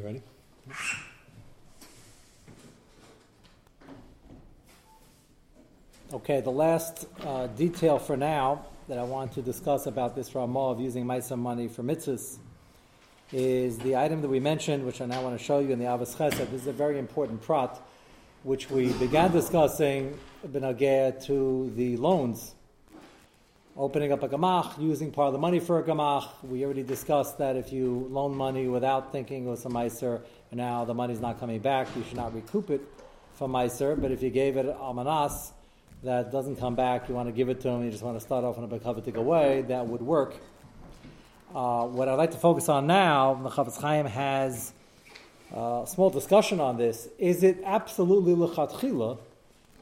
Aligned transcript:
You 0.00 0.06
ready? 0.06 0.22
Okay, 6.14 6.40
the 6.40 6.48
last 6.48 7.06
uh, 7.22 7.48
detail 7.48 7.98
for 7.98 8.16
now 8.16 8.64
that 8.88 8.96
I 8.96 9.02
want 9.02 9.34
to 9.34 9.42
discuss 9.42 9.84
about 9.84 10.16
this 10.16 10.34
Ramah 10.34 10.70
of 10.70 10.80
using 10.80 11.04
Maisa 11.04 11.36
money 11.36 11.68
for 11.68 11.82
mitzvahs 11.82 12.38
is 13.30 13.78
the 13.80 13.94
item 13.94 14.22
that 14.22 14.28
we 14.28 14.40
mentioned, 14.40 14.86
which 14.86 15.02
I 15.02 15.04
now 15.04 15.22
want 15.22 15.38
to 15.38 15.44
show 15.44 15.58
you 15.58 15.70
in 15.70 15.78
the 15.78 15.84
Ahavas 15.84 16.16
Chesed. 16.16 16.50
This 16.50 16.62
is 16.62 16.66
a 16.66 16.72
very 16.72 16.98
important 16.98 17.42
prat, 17.42 17.78
which 18.42 18.70
we 18.70 18.94
began 18.94 19.30
discussing 19.32 20.18
benagea 20.48 21.22
to 21.26 21.70
the 21.76 21.98
loans. 21.98 22.54
Opening 23.76 24.10
up 24.10 24.22
a 24.24 24.28
gamach, 24.28 24.80
using 24.80 25.12
part 25.12 25.28
of 25.28 25.32
the 25.32 25.38
money 25.38 25.60
for 25.60 25.78
a 25.78 25.82
gamach. 25.84 26.26
We 26.42 26.64
already 26.64 26.82
discussed 26.82 27.38
that 27.38 27.54
if 27.54 27.72
you 27.72 28.08
loan 28.10 28.36
money 28.36 28.66
without 28.66 29.12
thinking 29.12 29.46
it 29.46 29.48
was 29.48 29.64
a 29.64 29.68
and 29.68 30.58
now 30.58 30.84
the 30.84 30.92
money's 30.92 31.20
not 31.20 31.38
coming 31.38 31.60
back, 31.60 31.86
you 31.96 32.02
should 32.02 32.16
not 32.16 32.34
recoup 32.34 32.70
it 32.70 32.80
from 33.34 33.52
meiser. 33.52 33.98
But 33.98 34.10
if 34.10 34.24
you 34.24 34.30
gave 34.30 34.56
it 34.56 34.66
almanas, 34.66 35.52
that 36.02 36.32
doesn't 36.32 36.56
come 36.56 36.74
back, 36.74 37.08
you 37.08 37.14
want 37.14 37.28
to 37.28 37.32
give 37.32 37.48
it 37.48 37.60
to 37.60 37.68
him, 37.68 37.84
you 37.84 37.92
just 37.92 38.02
want 38.02 38.18
to 38.18 38.20
start 38.20 38.42
off 38.42 38.58
in 38.58 38.64
a 38.64 38.68
bekavitik 38.68 39.16
way, 39.22 39.62
that 39.68 39.86
would 39.86 40.02
work. 40.02 40.34
Uh, 41.54 41.86
what 41.86 42.08
I'd 42.08 42.14
like 42.14 42.32
to 42.32 42.38
focus 42.38 42.68
on 42.68 42.88
now, 42.88 43.34
the 43.34 43.50
Chafetz 43.50 43.80
Chaim 43.80 44.06
has 44.06 44.72
uh, 45.54 45.82
a 45.84 45.86
small 45.86 46.10
discussion 46.10 46.58
on 46.58 46.76
this. 46.76 47.08
Is 47.18 47.44
it 47.44 47.62
absolutely 47.64 48.34
lechatchila 48.34 49.18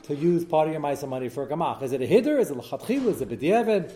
to 0.08 0.16
use 0.16 0.44
part 0.44 0.66
of 0.66 0.72
your 0.72 0.82
ma'isa 0.82 1.08
money 1.08 1.28
for 1.28 1.44
a 1.44 1.46
gamach? 1.46 1.82
Is 1.82 1.92
it 1.92 2.02
a 2.02 2.06
hiddur? 2.06 2.40
Is 2.40 2.50
it 2.50 2.56
a 2.56 2.60
lechatchila? 2.60 3.08
Is 3.08 3.20
it 3.20 3.28
b'diavad? 3.28 3.92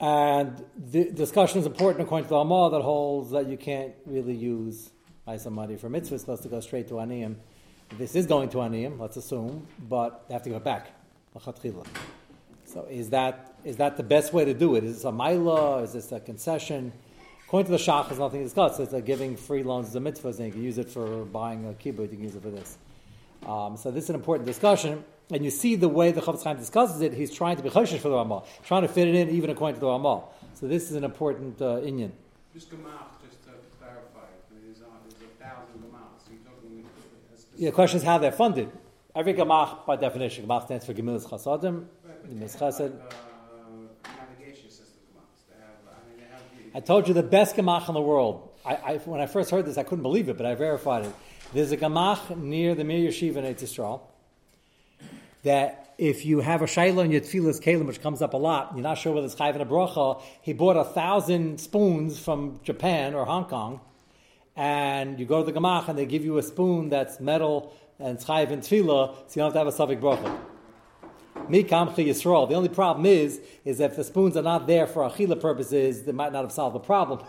And 0.00 0.64
the 0.76 1.10
discussion 1.10 1.60
is 1.60 1.66
important 1.66 2.02
according 2.02 2.24
to 2.24 2.30
the 2.30 2.36
Amal 2.36 2.70
that 2.70 2.82
holds 2.82 3.30
that 3.30 3.46
you 3.46 3.56
can't 3.56 3.94
really 4.04 4.34
use 4.34 4.90
ma'isa 5.28 5.52
money 5.52 5.76
for 5.76 5.88
mitzvahs, 5.88 6.20
supposed 6.20 6.42
to 6.42 6.48
go 6.48 6.60
straight 6.60 6.88
to 6.88 6.94
aniyim. 6.94 7.36
This 7.96 8.16
is 8.16 8.26
going 8.26 8.48
to 8.50 8.56
aniyim, 8.58 8.98
let's 8.98 9.16
assume, 9.16 9.66
but 9.88 10.26
they 10.28 10.34
have 10.34 10.42
to 10.42 10.50
go 10.50 10.58
back. 10.58 10.88
So 12.66 12.86
is 12.90 13.10
that 13.10 13.54
is 13.64 13.76
that 13.76 13.96
the 13.96 14.02
best 14.02 14.32
way 14.32 14.44
to 14.44 14.54
do 14.54 14.74
it? 14.76 14.84
Is 14.84 14.96
this 14.96 15.04
a 15.04 15.10
maila? 15.10 15.82
Is 15.84 15.92
this 15.92 16.12
a 16.12 16.20
concession? 16.20 16.92
According 17.46 17.66
to 17.66 17.72
the 17.72 17.78
Shach, 17.78 18.08
there's 18.08 18.18
nothing 18.18 18.42
discussed. 18.42 18.80
It's 18.80 18.92
like 18.92 19.06
giving 19.06 19.36
free 19.36 19.62
loans 19.62 19.92
to 19.92 20.00
mitzvahs, 20.00 20.38
and 20.38 20.46
you 20.46 20.52
can 20.52 20.62
use 20.62 20.78
it 20.78 20.90
for 20.90 21.24
buying 21.24 21.66
a 21.66 21.72
kibbutz. 21.72 22.10
You 22.10 22.16
can 22.16 22.22
use 22.22 22.34
it 22.34 22.42
for 22.42 22.50
this. 22.50 22.78
Um, 23.46 23.76
so 23.76 23.90
this 23.90 24.04
is 24.04 24.10
an 24.10 24.16
important 24.16 24.46
discussion, 24.46 25.04
and 25.30 25.44
you 25.44 25.50
see 25.50 25.74
the 25.76 25.88
way 25.88 26.12
the 26.12 26.20
Chafetz 26.20 26.44
Chaim 26.44 26.56
discusses 26.56 27.00
it. 27.02 27.12
He's 27.12 27.32
trying 27.32 27.56
to 27.56 27.62
be 27.62 27.68
choshesh 27.70 27.98
for 27.98 28.08
the 28.08 28.16
Ramah, 28.16 28.42
trying 28.64 28.82
to 28.82 28.88
fit 28.88 29.08
it 29.08 29.14
in 29.14 29.30
even 29.30 29.50
according 29.50 29.74
to 29.76 29.80
the 29.80 29.86
Ramah. 29.86 30.22
So 30.54 30.66
this 30.66 30.90
is 30.90 30.96
an 30.96 31.04
important 31.04 31.60
uh, 31.60 31.76
inyan. 31.80 32.10
Just 32.54 32.70
Gamach, 32.70 33.20
just 33.28 33.42
to 33.44 33.50
clarify, 33.78 34.28
there's 34.50 34.78
a, 34.78 34.84
there's 35.08 35.20
a 35.22 35.44
thousand 35.44 35.82
Gamachs, 35.82 36.24
so 36.24 36.30
you're 36.32 36.44
talking. 36.44 36.84
Yeah, 37.56 37.70
the 37.70 37.74
question 37.74 37.98
is 37.98 38.02
how 38.02 38.18
they're 38.18 38.32
funded. 38.32 38.70
Every 39.14 39.34
gamach, 39.34 39.86
by 39.86 39.96
definition, 39.96 40.46
gamach 40.46 40.64
stands 40.66 40.86
for 40.86 40.94
gemilas 40.94 41.24
chasadim. 41.28 41.86
Gemilas 42.28 42.38
they 42.38 42.46
chesed. 42.46 42.78
like, 42.80 43.14
uh, 43.14 44.08
navigation 44.18 44.70
system 44.70 45.02
Gamachs, 45.12 45.44
they 45.50 45.56
have, 45.60 45.76
I 45.88 46.08
mean, 46.08 46.18
they 46.18 46.24
have. 46.32 46.72
the- 46.72 46.78
I 46.78 46.80
told 46.80 47.06
you 47.08 47.14
the 47.14 47.22
best 47.22 47.54
gamach 47.56 47.88
in 47.88 47.94
the 47.94 48.00
world. 48.00 48.50
I, 48.64 48.74
I, 48.74 48.96
when 49.04 49.20
I 49.20 49.26
first 49.26 49.50
heard 49.50 49.66
this, 49.66 49.76
I 49.76 49.82
couldn't 49.82 50.02
believe 50.02 50.28
it, 50.30 50.36
but 50.38 50.46
I 50.46 50.54
verified 50.54 51.04
it. 51.04 51.12
There's 51.54 51.70
a 51.70 51.76
gamach 51.76 52.36
near 52.36 52.74
the 52.74 52.82
Mir 52.82 53.08
Yeshiva 53.08 53.36
in 53.36 53.44
Eretz 53.44 53.62
Yisrael 53.62 54.00
that 55.44 55.94
if 55.98 56.26
you 56.26 56.40
have 56.40 56.62
a 56.62 56.64
shayla 56.64 57.04
in 57.04 57.12
your 57.12 57.20
tefillas 57.20 57.62
kalim, 57.62 57.86
which 57.86 58.02
comes 58.02 58.20
up 58.22 58.34
a 58.34 58.36
lot, 58.36 58.72
you're 58.74 58.82
not 58.82 58.98
sure 58.98 59.12
whether 59.12 59.24
it's 59.24 59.36
chayv 59.36 59.52
and 59.52 59.62
a 59.62 59.64
bracha, 59.64 60.20
he 60.42 60.52
bought 60.52 60.76
a 60.76 60.82
thousand 60.82 61.60
spoons 61.60 62.18
from 62.18 62.58
Japan 62.64 63.14
or 63.14 63.24
Hong 63.24 63.44
Kong, 63.44 63.80
and 64.56 65.20
you 65.20 65.26
go 65.26 65.44
to 65.44 65.52
the 65.52 65.56
gamach 65.56 65.86
and 65.86 65.96
they 65.96 66.06
give 66.06 66.24
you 66.24 66.38
a 66.38 66.42
spoon 66.42 66.88
that's 66.88 67.20
metal 67.20 67.72
and 68.00 68.16
it's 68.16 68.24
chayv 68.24 68.50
and 68.50 68.60
tefillah, 68.60 69.14
so 69.14 69.22
you 69.28 69.36
don't 69.36 69.44
have 69.44 69.52
to 69.52 69.58
have 69.60 69.68
a 69.68 69.72
suffix 69.72 70.02
bracha. 70.02 70.36
Mikam 71.48 71.94
Yisrael. 71.94 72.48
The 72.48 72.56
only 72.56 72.68
problem 72.68 73.06
is, 73.06 73.40
is 73.64 73.78
that 73.78 73.92
if 73.92 73.96
the 73.96 74.02
spoons 74.02 74.36
are 74.36 74.42
not 74.42 74.66
there 74.66 74.88
for 74.88 75.08
achila 75.08 75.40
purposes, 75.40 76.02
they 76.02 76.10
might 76.10 76.32
not 76.32 76.42
have 76.42 76.52
solved 76.52 76.74
the 76.74 76.80
problem. 76.80 77.20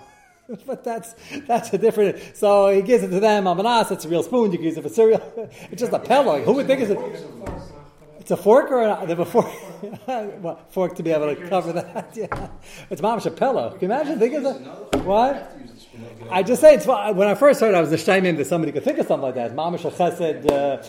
but 0.65 0.83
that's 0.83 1.15
that's 1.47 1.73
a 1.73 1.77
different. 1.77 2.35
So 2.35 2.69
he 2.69 2.81
gives 2.81 3.03
it 3.03 3.09
to 3.09 3.19
them. 3.19 3.47
Amanas, 3.47 3.91
it's 3.91 4.05
a 4.05 4.09
real 4.09 4.23
spoon. 4.23 4.51
You 4.51 4.57
can 4.57 4.65
use 4.65 4.77
it 4.77 4.83
for 4.83 4.89
cereal. 4.89 5.21
it's 5.71 5.79
just 5.79 5.93
a 5.93 5.99
pillow. 5.99 6.41
Who 6.41 6.53
would 6.53 6.67
think 6.67 6.81
it's 6.81 6.91
a? 6.91 7.75
It's 8.19 8.31
a 8.31 8.37
fork 8.37 8.71
or 8.71 8.81
a, 8.81 9.23
fork, 9.23 9.51
fork 10.71 10.95
to 10.95 11.03
be 11.03 11.11
able 11.11 11.35
to 11.35 11.47
cover 11.47 11.73
that. 11.73 12.09
Yeah, 12.15 12.49
it's 12.89 12.99
mamash 12.99 13.27
a 13.27 13.31
pillow. 13.31 13.69
Can 13.77 13.81
you 13.81 13.95
imagine? 13.95 14.17
Think 14.17 14.33
of 14.33 14.43
that. 14.43 15.03
What? 15.03 15.55
I 16.31 16.41
just 16.41 16.59
say 16.59 16.73
it's 16.73 16.87
when 16.87 17.27
I 17.27 17.35
first 17.35 17.59
heard, 17.59 17.75
I 17.75 17.81
was 17.81 17.91
ashamed 17.91 18.39
that 18.39 18.47
somebody 18.47 18.71
could 18.71 18.83
think 18.83 18.97
of 18.97 19.05
something 19.05 19.25
like 19.25 19.35
that. 19.35 19.55
Mamash 19.55 19.85
a 19.85 19.91
chesed. 19.91 20.51
Uh, 20.51 20.83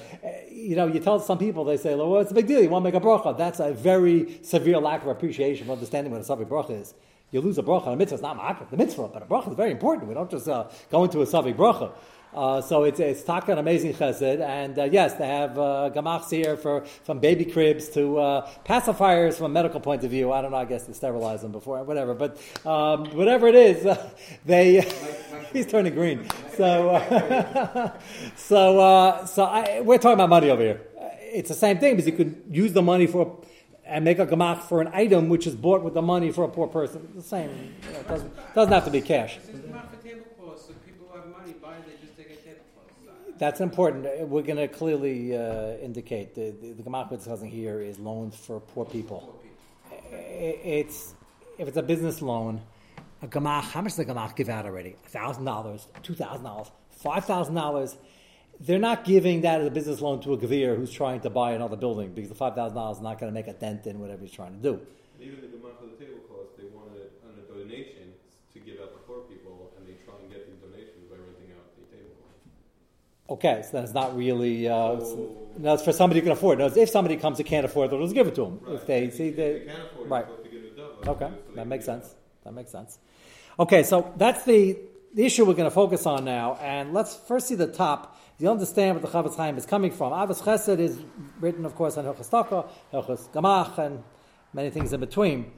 you 0.50 0.76
know, 0.76 0.86
you 0.86 0.98
tell 0.98 1.20
some 1.20 1.36
people, 1.36 1.64
they 1.64 1.76
say, 1.76 1.94
"Well, 1.94 2.08
what's 2.08 2.30
the 2.30 2.34
big 2.34 2.46
deal? 2.46 2.62
You 2.62 2.70
want 2.70 2.84
to 2.84 2.90
make 2.90 3.02
a 3.02 3.04
bracha?" 3.04 3.36
That's 3.36 3.60
a 3.60 3.72
very 3.72 4.38
severe 4.42 4.78
lack 4.78 5.02
of 5.02 5.08
appreciation 5.08 5.66
of 5.66 5.72
understanding 5.72 6.12
what 6.12 6.22
a 6.22 6.24
savi 6.24 6.46
bracha 6.46 6.80
is. 6.80 6.94
You 7.36 7.42
lose 7.42 7.58
a 7.58 7.62
bracha, 7.62 7.88
a 7.88 7.96
mitzvah 7.96 8.14
is 8.14 8.22
not 8.22 8.38
ma'akev, 8.38 8.70
the 8.70 8.78
mitzvah, 8.78 9.08
but 9.08 9.22
a 9.22 9.26
bracha 9.26 9.50
is 9.50 9.56
very 9.56 9.70
important. 9.70 10.08
We 10.08 10.14
don't 10.14 10.30
just 10.30 10.48
uh, 10.48 10.68
go 10.90 11.04
into 11.04 11.20
a 11.20 11.26
savi 11.26 11.54
bracha. 11.54 11.92
Uh, 12.32 12.62
so 12.62 12.84
it's 12.84 12.98
it's 12.98 13.22
taka 13.22 13.52
an 13.52 13.58
amazing 13.58 13.92
chesed, 13.92 14.40
and 14.40 14.78
uh, 14.78 14.84
yes, 14.84 15.12
they 15.16 15.26
have 15.26 15.58
uh, 15.58 15.90
gamachs 15.94 16.30
here 16.30 16.56
for 16.56 16.86
from 17.04 17.18
baby 17.18 17.44
cribs 17.44 17.90
to 17.90 18.18
uh, 18.18 18.50
pacifiers 18.64 19.34
from 19.34 19.46
a 19.46 19.48
medical 19.50 19.80
point 19.80 20.02
of 20.02 20.10
view. 20.10 20.32
I 20.32 20.40
don't 20.40 20.50
know. 20.50 20.56
I 20.56 20.64
guess 20.64 20.84
they 20.84 20.94
sterilize 20.94 21.42
them 21.42 21.52
before, 21.52 21.84
whatever. 21.84 22.14
But 22.14 22.38
um, 22.64 23.04
whatever 23.14 23.48
it 23.48 23.54
is, 23.54 23.98
they 24.46 24.80
he's 25.52 25.66
turning 25.66 25.92
green. 25.92 26.26
So 26.56 26.72
so 28.36 28.80
uh, 28.80 29.26
so 29.26 29.44
I, 29.44 29.82
we're 29.82 29.98
talking 29.98 30.14
about 30.14 30.30
money 30.30 30.48
over 30.48 30.62
here. 30.62 30.80
It's 31.20 31.50
the 31.50 31.54
same 31.54 31.76
thing 31.80 31.96
because 31.96 32.06
you 32.06 32.16
could 32.16 32.44
use 32.48 32.72
the 32.72 32.80
money 32.80 33.06
for 33.06 33.42
and 33.86 34.04
make 34.04 34.18
a 34.18 34.26
gemach 34.26 34.62
for 34.62 34.80
an 34.80 34.88
item 34.92 35.28
which 35.28 35.46
is 35.46 35.54
bought 35.54 35.82
with 35.82 35.94
the 35.94 36.02
money 36.02 36.32
for 36.32 36.44
a 36.44 36.48
poor 36.48 36.66
person. 36.66 37.02
It's 37.04 37.14
the 37.14 37.22
same. 37.22 37.50
You 37.86 37.92
know, 37.92 38.00
it 38.00 38.08
doesn't, 38.08 38.54
doesn't 38.54 38.72
have 38.72 38.84
to 38.84 38.90
be 38.90 39.00
cash. 39.00 39.38
That's 43.38 43.60
important. 43.60 44.28
We're 44.28 44.42
going 44.42 44.56
to 44.56 44.68
clearly 44.68 45.36
uh, 45.36 45.76
indicate 45.76 46.34
the, 46.34 46.52
the, 46.60 46.72
the 46.72 46.82
Gemach 46.82 47.10
we're 47.10 47.18
discussing 47.18 47.50
here 47.50 47.80
is 47.80 47.98
loans 47.98 48.34
for 48.34 48.60
poor 48.60 48.86
people. 48.86 49.38
It's 50.10 51.14
If 51.58 51.68
it's 51.68 51.76
a 51.76 51.82
business 51.82 52.22
loan, 52.22 52.62
a 53.22 53.28
Gemach, 53.28 53.62
how 53.62 53.82
much 53.82 53.96
does 53.96 54.06
the 54.06 54.12
Gemach 54.12 54.36
give 54.36 54.48
out 54.48 54.64
already? 54.64 54.96
$1,000, 55.12 55.86
$2,000, 56.02 56.70
$5,000. 57.04 57.96
They're 58.60 58.78
not 58.78 59.04
giving 59.04 59.42
that 59.42 59.60
as 59.60 59.66
a 59.66 59.70
business 59.70 60.00
loan 60.00 60.20
to 60.22 60.32
a 60.32 60.38
Gavir 60.38 60.76
who's 60.76 60.90
trying 60.90 61.20
to 61.20 61.30
buy 61.30 61.52
another 61.52 61.76
building 61.76 62.12
because 62.12 62.30
the 62.30 62.34
five 62.34 62.54
thousand 62.54 62.76
dollars 62.76 62.96
is 62.98 63.02
not 63.02 63.18
going 63.20 63.30
to 63.30 63.34
make 63.34 63.48
a 63.48 63.52
dent 63.52 63.86
in 63.86 64.00
whatever 64.00 64.22
he's 64.22 64.32
trying 64.32 64.52
to 64.56 64.62
do. 64.62 64.80
Even 65.20 65.40
the 65.42 65.46
Gemach 65.48 65.76
for 65.78 65.86
the 65.86 65.96
tablecloths, 66.04 66.52
they 66.56 66.64
want 66.74 66.90
it 66.96 67.12
on 67.26 67.34
a 67.38 67.42
donation 67.52 68.12
to 68.54 68.58
give 68.60 68.80
out 68.80 68.92
to 68.92 68.98
poor 69.06 69.20
people, 69.28 69.72
and 69.78 69.86
they 69.86 69.92
try 70.04 70.14
and 70.22 70.30
get 70.30 70.46
the 70.48 70.66
donations 70.66 71.04
by 71.10 71.16
renting 71.16 71.52
out 71.56 71.68
the 71.76 71.84
tablecloth. 71.96 73.28
Okay, 73.28 73.62
so 73.70 73.80
that's 73.80 73.92
not 73.92 74.16
really. 74.16 74.66
Uh, 74.68 75.00
So- 75.00 75.36
no, 75.58 75.74
it's 75.74 75.82
for 75.84 75.92
somebody 75.92 76.20
who 76.20 76.24
can 76.24 76.32
afford. 76.32 76.58
it. 76.60 76.62
No, 76.74 76.82
if 76.82 76.88
somebody 76.88 77.16
comes 77.16 77.38
who 77.38 77.44
can't 77.44 77.64
afford 77.66 77.88
it, 77.88 77.90
they'll 77.90 78.02
just 78.02 78.14
give 78.14 78.26
it 78.26 78.34
to 78.36 78.44
them. 78.44 78.60
If 78.68 78.68
Right. 78.80 78.86
they 78.86 79.10
see 79.10 79.28
if 79.28 79.36
the 79.36 79.42
they 79.42 79.60
can't 79.66 79.78
afford 79.92 80.10
right. 80.10 80.24
it, 80.24 80.26
they'll 80.28 80.36
have 80.36 80.44
to 80.44 80.50
give 80.50 80.64
it. 80.64 81.08
Okay, 81.08 81.28
so 81.50 81.54
that 81.56 81.66
makes 81.66 81.84
sense. 81.84 82.14
That 82.44 82.52
makes 82.54 82.70
sense. 82.70 82.98
Okay, 83.58 83.82
so 83.82 84.12
that's 84.16 84.44
the, 84.44 84.78
the 85.14 85.24
issue 85.24 85.44
we're 85.44 85.54
going 85.54 85.68
to 85.68 85.74
focus 85.74 86.06
on 86.06 86.24
now, 86.24 86.58
and 86.60 86.92
let's 86.92 87.16
first 87.16 87.48
see 87.48 87.54
the 87.54 87.66
top. 87.66 88.18
You 88.38 88.50
understand 88.50 89.00
what 89.00 89.02
the 89.02 89.08
Chafetz 89.08 89.36
Chaim 89.36 89.56
is 89.56 89.64
coming 89.64 89.90
from. 89.90 90.12
Ahavas 90.12 90.42
Chesed 90.42 90.78
is 90.78 91.00
written, 91.40 91.64
of 91.64 91.74
course, 91.74 91.96
on 91.96 92.04
Hilchas 92.04 92.30
Taka, 92.30 92.64
Hilchas 92.92 93.28
Gamach, 93.30 93.78
and 93.78 94.02
many 94.52 94.68
things 94.70 94.92
in 94.92 95.00
between. 95.00 95.52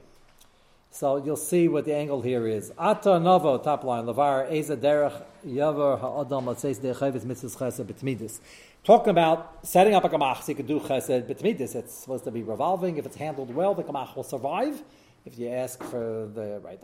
So 0.91 1.17
you'll 1.17 1.35
see 1.35 1.67
what 1.67 1.85
the 1.85 1.93
angle 1.93 2.21
here 2.21 2.47
is. 2.47 2.71
Ata 2.77 3.19
novo, 3.19 3.57
top 3.57 3.83
line, 3.83 4.05
levar 4.05 4.51
eza 4.51 4.75
derech 4.75 5.21
yavar 5.45 5.99
ha'adam 5.99 6.45
latzeis 6.45 6.79
de'chavis 6.79 7.25
mitzvahs 7.25 7.57
chesed 7.57 7.85
b'tmidis. 7.85 8.39
Talking 8.83 9.11
about 9.11 9.65
setting 9.67 9.93
up 9.93 10.03
a 10.03 10.09
gamach 10.09 10.41
so 10.41 10.51
you 10.51 10.55
can 10.55 10.65
do 10.65 10.79
chesed 10.79 11.29
b'tmidis. 11.29 11.75
It's 11.75 11.93
supposed 11.93 12.23
to 12.23 12.31
be 12.31 12.43
revolving. 12.43 12.97
If 12.97 13.05
it's 13.05 13.17
handled 13.17 13.53
well, 13.53 13.75
the 13.75 13.83
gamach 13.83 14.15
will 14.15 14.23
survive. 14.23 14.81
If 15.25 15.37
you 15.37 15.49
ask 15.49 15.83
for 15.83 16.27
the 16.33 16.61
right 16.63 16.79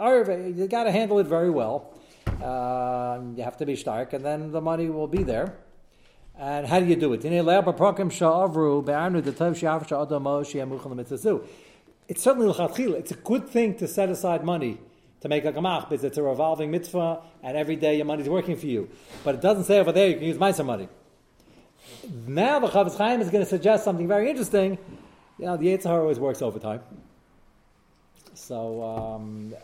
you 0.55 0.67
got 0.67 0.83
to 0.83 0.91
handle 0.91 1.19
it 1.19 1.25
very 1.25 1.49
well. 1.49 1.93
Um, 2.27 3.35
you 3.37 3.43
have 3.43 3.57
to 3.57 3.65
be 3.65 3.75
stark, 3.75 4.13
and 4.13 4.23
then 4.23 4.51
the 4.51 4.61
money 4.61 4.89
will 4.89 5.07
be 5.07 5.23
there. 5.23 5.55
And 6.37 6.67
how 6.67 6.79
do 6.79 6.85
you 6.85 6.95
do 6.95 7.13
it? 7.13 7.23
It's 12.07 12.21
certainly. 12.21 12.97
It's 12.99 13.11
a 13.11 13.15
good 13.15 13.47
thing 13.47 13.75
to 13.77 13.87
set 13.87 14.09
aside 14.09 14.43
money 14.43 14.77
to 15.21 15.29
make 15.29 15.45
a 15.45 15.51
gamach 15.51 15.89
because 15.89 16.03
it's 16.03 16.17
a 16.17 16.23
revolving 16.23 16.71
mitzvah, 16.71 17.21
and 17.41 17.57
every 17.57 17.75
day 17.75 17.95
your 17.95 18.05
money's 18.05 18.29
working 18.29 18.55
for 18.57 18.67
you. 18.67 18.89
But 19.23 19.35
it 19.35 19.41
doesn't 19.41 19.63
say 19.63 19.79
over 19.79 19.91
there 19.91 20.09
you 20.09 20.15
can 20.15 20.25
use 20.25 20.37
meiser 20.37 20.65
money. 20.65 20.87
Now 22.27 22.59
the 22.59 22.67
Chafetz 22.67 22.97
Chaim 22.97 23.21
is 23.21 23.29
going 23.29 23.43
to 23.43 23.49
suggest 23.49 23.83
something 23.83 24.07
very 24.07 24.29
interesting. 24.29 24.77
You 25.39 25.45
know, 25.45 25.57
the 25.57 25.67
Yitzhar 25.67 25.99
always 25.99 26.19
works 26.19 26.41
overtime. 26.41 26.81
So 28.33 28.83
um, 28.83 29.55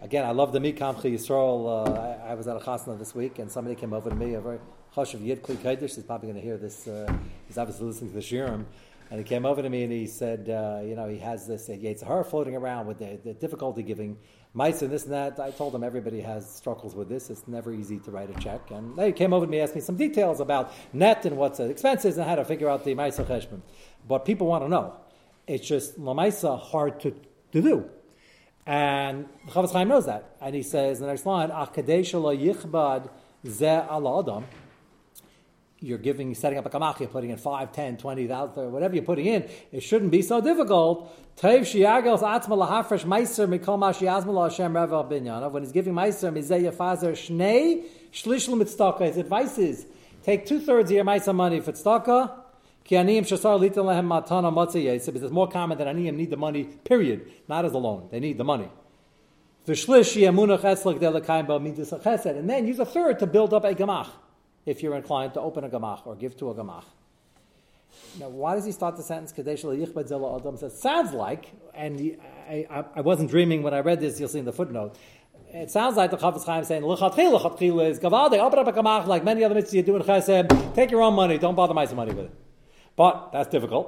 Again, 0.00 0.24
I 0.24 0.30
love 0.30 0.52
the 0.52 0.60
Mikam 0.60 0.94
Yisrael. 0.94 1.88
Uh, 1.88 2.24
I, 2.24 2.30
I 2.30 2.34
was 2.34 2.46
at 2.46 2.56
a 2.56 2.60
chasna 2.60 2.96
this 2.96 3.16
week, 3.16 3.40
and 3.40 3.50
somebody 3.50 3.74
came 3.74 3.92
over 3.92 4.08
to 4.08 4.14
me, 4.14 4.34
a 4.34 4.40
very 4.40 4.60
chashav 4.94 5.24
Yid 5.24 5.42
Kli 5.42 5.56
Kodesh. 5.56 5.96
He's 5.96 6.04
probably 6.04 6.28
going 6.28 6.40
to 6.40 6.46
hear 6.46 6.56
this. 6.56 6.86
Uh, 6.86 7.12
he's 7.48 7.58
obviously 7.58 7.86
listening 7.86 8.10
to 8.12 8.16
the 8.16 8.22
shirim. 8.22 8.64
And 9.10 9.18
he 9.18 9.24
came 9.24 9.44
over 9.44 9.60
to 9.60 9.68
me 9.68 9.82
and 9.82 9.92
he 9.92 10.06
said, 10.06 10.50
uh, 10.50 10.82
you 10.84 10.94
know, 10.94 11.08
he 11.08 11.18
has 11.18 11.48
this 11.48 11.68
uh, 11.68 11.72
Yetzirah 11.72 12.26
floating 12.26 12.54
around 12.54 12.86
with 12.86 12.98
the, 12.98 13.18
the 13.24 13.34
difficulty 13.34 13.82
giving 13.82 14.18
mice 14.52 14.82
and 14.82 14.92
this 14.92 15.04
and 15.04 15.14
that. 15.14 15.40
I 15.40 15.50
told 15.50 15.74
him 15.74 15.82
everybody 15.82 16.20
has 16.20 16.48
struggles 16.48 16.94
with 16.94 17.08
this. 17.08 17.28
It's 17.28 17.48
never 17.48 17.72
easy 17.72 17.98
to 18.00 18.10
write 18.12 18.30
a 18.30 18.38
check. 18.38 18.70
And 18.70 18.96
they 18.96 19.12
came 19.12 19.32
over 19.32 19.46
to 19.46 19.50
me, 19.50 19.60
asked 19.60 19.74
me 19.74 19.80
some 19.80 19.96
details 19.96 20.38
about 20.40 20.72
net 20.92 21.24
and 21.24 21.38
what's 21.38 21.58
the 21.58 21.64
expenses 21.64 22.18
and 22.18 22.28
how 22.28 22.36
to 22.36 22.44
figure 22.44 22.68
out 22.68 22.84
the 22.84 22.94
mice 22.94 23.18
cheshbon. 23.18 23.62
But 24.06 24.26
people 24.26 24.46
want 24.46 24.62
to 24.62 24.68
know. 24.68 24.94
It's 25.46 25.66
just 25.66 25.98
lamaisa 25.98 26.60
hard 26.60 27.00
to, 27.00 27.16
to 27.52 27.62
do. 27.62 27.90
And 28.68 29.26
the 29.46 29.52
Chafetz 29.52 29.72
Chaim 29.72 29.88
knows 29.88 30.04
that. 30.04 30.36
And 30.42 30.54
he 30.54 30.62
says 30.62 30.98
in 30.98 31.06
the 31.06 31.10
next 31.10 31.24
line, 31.24 31.48
Akadesh 31.48 32.12
yichbad 32.12 33.08
ze 33.46 33.66
adam 33.66 34.44
you're 35.80 35.98
giving, 35.98 36.34
setting 36.34 36.58
up 36.58 36.66
a 36.66 36.70
kamach, 36.70 36.98
you're 36.98 37.08
putting 37.08 37.30
in 37.30 37.38
5, 37.38 37.72
10, 37.72 37.98
20,000, 37.98 38.72
whatever 38.72 38.94
you're 38.94 39.04
putting 39.04 39.26
in, 39.26 39.48
it 39.70 39.80
shouldn't 39.80 40.10
be 40.10 40.22
so 40.22 40.40
difficult. 40.40 41.14
When 41.40 41.58
he's 41.58 41.72
giving 41.72 41.94
meiser, 45.94 46.32
shnei. 47.14 47.84
His 49.00 49.16
advice 49.16 49.58
is, 49.58 49.86
take 50.24 50.46
two-thirds 50.46 50.90
of 50.90 50.96
your 50.96 51.04
meiser 51.04 51.34
money 51.34 51.60
for 51.60 51.70
tztaka, 51.72 52.32
yesib. 54.84 55.22
It's 55.22 55.32
more 55.32 55.48
common 55.48 55.78
that 55.78 55.86
aniyim 55.86 56.14
need 56.14 56.30
the 56.30 56.36
money, 56.36 56.64
period, 56.64 57.30
not 57.48 57.64
as 57.64 57.72
a 57.72 57.78
loan. 57.78 58.08
They 58.10 58.20
need 58.20 58.38
the 58.38 58.44
money. 58.44 58.68
And 59.66 59.76
then 62.50 62.66
use 62.66 62.78
a 62.78 62.86
third 62.86 63.18
to 63.18 63.26
build 63.26 63.52
up 63.52 63.64
a 63.64 63.74
gemach 63.74 64.08
if 64.64 64.82
you're 64.82 64.96
inclined 64.96 65.34
to 65.34 65.40
open 65.40 65.64
a 65.64 65.68
gamach 65.68 66.06
or 66.06 66.16
give 66.16 66.36
to 66.38 66.48
a 66.50 66.54
gamach. 66.54 66.84
Now, 68.18 68.28
why 68.28 68.54
does 68.54 68.64
he 68.64 68.72
start 68.72 68.96
the 68.96 69.02
sentence? 69.02 69.32
It 69.36 70.72
sounds 70.72 71.12
like, 71.12 71.52
and 71.74 72.16
I, 72.48 72.66
I, 72.70 72.84
I, 72.96 73.00
wasn't 73.00 73.30
dreaming 73.30 73.62
when 73.62 73.74
I 73.74 73.80
read 73.80 74.00
this. 74.00 74.18
You'll 74.18 74.28
see 74.28 74.38
in 74.38 74.44
the 74.44 74.52
footnote. 74.52 74.96
It 75.50 75.70
sounds 75.70 75.96
like 75.96 76.10
the 76.10 76.16
Chafetz 76.16 76.44
Chaim 76.44 76.64
saying 76.64 76.82
lechatchil 76.82 77.38
lechatchil 77.38 77.90
is 77.90 77.98
gavalde 77.98 78.38
open 78.38 78.58
up 78.58 78.66
a 78.66 78.72
gamach 78.72 79.06
like 79.06 79.24
many 79.24 79.44
other 79.44 79.54
mitzvahs 79.54 79.72
you 79.72 79.82
do 79.82 79.96
in 79.96 80.02
chesed. 80.02 80.74
Take 80.74 80.90
your 80.90 81.02
own 81.02 81.14
money. 81.14 81.38
Don't 81.38 81.54
bother 81.54 81.74
my 81.74 81.86
money 81.94 82.12
with 82.12 82.26
it. 82.26 82.47
But 82.98 83.30
that's 83.32 83.48
difficult 83.48 83.86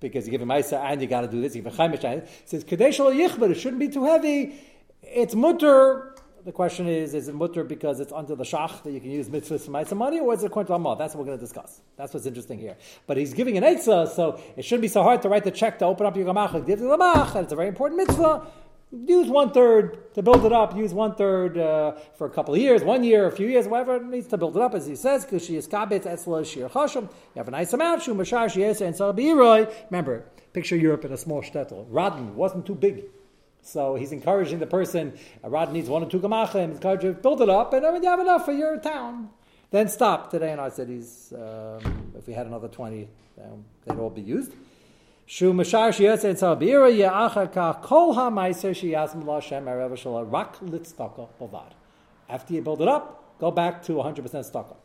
because 0.00 0.26
you 0.26 0.32
give 0.32 0.42
him 0.42 0.48
Maisa 0.48 0.78
and 0.84 1.00
you 1.00 1.06
got 1.06 1.22
to 1.22 1.28
do 1.28 1.40
this. 1.40 1.54
You 1.56 1.62
give 1.62 1.72
him 1.72 1.92
Chaimish. 1.92 2.28
Says 2.44 2.64
Kadesh 2.64 2.98
yichbad. 2.98 3.52
It 3.52 3.54
shouldn't 3.54 3.80
be 3.80 3.88
too 3.88 4.04
heavy. 4.04 4.56
It's 5.02 5.34
mutter 5.34 6.12
the 6.44 6.52
question 6.52 6.88
is, 6.88 7.14
is 7.14 7.28
it 7.28 7.34
mutter 7.36 7.62
because 7.62 8.00
it's 8.00 8.12
under 8.12 8.34
the 8.34 8.42
shach 8.42 8.82
that 8.82 8.90
you 8.90 9.00
can 9.00 9.12
use 9.12 9.28
mitzvahs 9.28 9.66
for 9.66 9.84
some 9.84 9.98
money, 9.98 10.18
or 10.18 10.34
is 10.34 10.42
it 10.42 10.46
according 10.46 10.66
to 10.66 10.74
Amah? 10.74 10.96
That's 10.98 11.14
what 11.14 11.20
we're 11.20 11.26
going 11.26 11.38
to 11.38 11.44
discuss. 11.44 11.80
That's 11.96 12.12
what's 12.12 12.26
interesting 12.26 12.58
here. 12.58 12.76
But 13.06 13.16
he's 13.16 13.32
giving 13.32 13.56
an 13.56 13.62
eitzah, 13.62 14.08
so 14.08 14.40
it 14.56 14.64
shouldn't 14.64 14.82
be 14.82 14.88
so 14.88 15.04
hard 15.04 15.22
to 15.22 15.28
write 15.28 15.44
the 15.44 15.52
check 15.52 15.78
to 15.78 15.84
open 15.84 16.04
up 16.04 16.16
your 16.16 16.26
gamach, 16.26 16.66
give 16.66 16.80
the 16.80 16.86
gamach, 16.86 17.36
and 17.36 17.44
it's 17.44 17.52
a 17.52 17.56
very 17.56 17.68
important 17.68 17.98
mitzvah. 17.98 18.44
Use 18.92 19.28
one 19.28 19.52
third 19.52 20.14
to 20.14 20.22
build 20.22 20.44
it 20.44 20.52
up. 20.52 20.76
Use 20.76 20.92
one 20.92 21.14
third 21.14 21.56
uh, 21.56 21.92
for 22.18 22.26
a 22.26 22.30
couple 22.30 22.52
of 22.52 22.60
years, 22.60 22.82
one 22.82 23.02
year, 23.02 23.26
a 23.26 23.32
few 23.32 23.48
years, 23.48 23.66
whatever 23.66 23.96
it 23.96 24.04
needs 24.04 24.26
to 24.28 24.36
build 24.36 24.54
it 24.54 24.62
up. 24.62 24.74
As 24.74 24.86
he 24.86 24.96
says, 24.96 25.24
because 25.24 25.44
she 25.44 25.56
is 25.56 25.66
kabetz 25.66 26.04
etzla 26.04 26.44
shir 26.44 26.68
chasham. 26.68 27.04
You 27.04 27.38
have 27.38 27.48
a 27.48 27.52
nice 27.52 27.72
amount. 27.72 28.02
Shum 28.02 28.18
mashar 28.18 28.46
shiyesa 28.52 28.86
and 28.86 28.94
so 28.94 29.10
Remember, 29.90 30.26
picture 30.52 30.76
Europe 30.76 31.06
in 31.06 31.12
a 31.12 31.16
small 31.16 31.40
shtetl. 31.40 31.88
Radin 31.88 32.34
wasn't 32.34 32.66
too 32.66 32.74
big. 32.74 33.04
So 33.62 33.94
he's 33.94 34.12
encouraging 34.12 34.58
the 34.58 34.66
person, 34.66 35.16
rod 35.42 35.72
needs 35.72 35.88
one 35.88 36.02
or 36.02 36.10
two 36.10 36.18
gamachim, 36.18 36.66
he's 36.66 36.76
encouraging, 36.76 37.12
build 37.14 37.40
it 37.42 37.48
up, 37.48 37.72
and 37.72 37.84
when 37.84 38.02
you 38.02 38.08
have 38.08 38.18
enough 38.18 38.44
for 38.44 38.52
your 38.52 38.76
town, 38.78 39.30
then 39.70 39.88
stop. 39.88 40.32
Today 40.32 40.52
in 40.52 40.58
our 40.58 40.70
cities, 40.70 41.32
um, 41.32 42.12
if 42.18 42.26
we 42.26 42.32
had 42.32 42.46
another 42.46 42.66
20, 42.66 43.08
um, 43.40 43.64
they'd 43.86 43.96
all 43.98 44.10
be 44.10 44.20
used. 44.20 44.52
After 52.28 52.54
you 52.54 52.62
build 52.62 52.82
it 52.82 52.88
up, 52.88 53.38
go 53.38 53.50
back 53.50 53.82
to 53.84 53.92
100% 53.92 54.22
staka. 54.50 54.76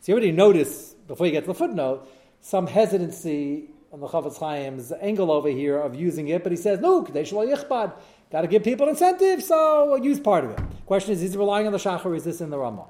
So 0.00 0.10
you 0.10 0.14
already 0.14 0.32
notice, 0.32 0.94
before 1.06 1.26
you 1.26 1.32
get 1.32 1.42
to 1.42 1.46
the 1.48 1.54
footnote, 1.54 2.08
some 2.40 2.66
hesitancy 2.66 3.70
on 3.92 4.00
the 4.00 4.08
Chafetz 4.08 4.38
Chaim's 4.38 4.92
angle 5.00 5.30
over 5.30 5.48
here 5.48 5.78
of 5.78 5.94
using 5.94 6.28
it, 6.28 6.42
but 6.42 6.50
he 6.50 6.56
says, 6.56 6.80
no, 6.80 7.02
Kadesh 7.02 7.32
Yichbad. 7.32 7.92
Got 8.30 8.40
to 8.40 8.46
give 8.46 8.64
people 8.64 8.88
incentive, 8.88 9.42
so 9.42 9.94
use 9.96 10.18
part 10.18 10.44
of 10.44 10.52
it. 10.52 10.60
Question 10.86 11.12
is, 11.12 11.22
is 11.22 11.32
he 11.32 11.38
relying 11.38 11.66
on 11.66 11.72
the 11.72 11.78
Shachar 11.78 12.06
or 12.06 12.14
is 12.14 12.24
this 12.24 12.40
in 12.40 12.50
the 12.50 12.58
Ramah? 12.58 12.86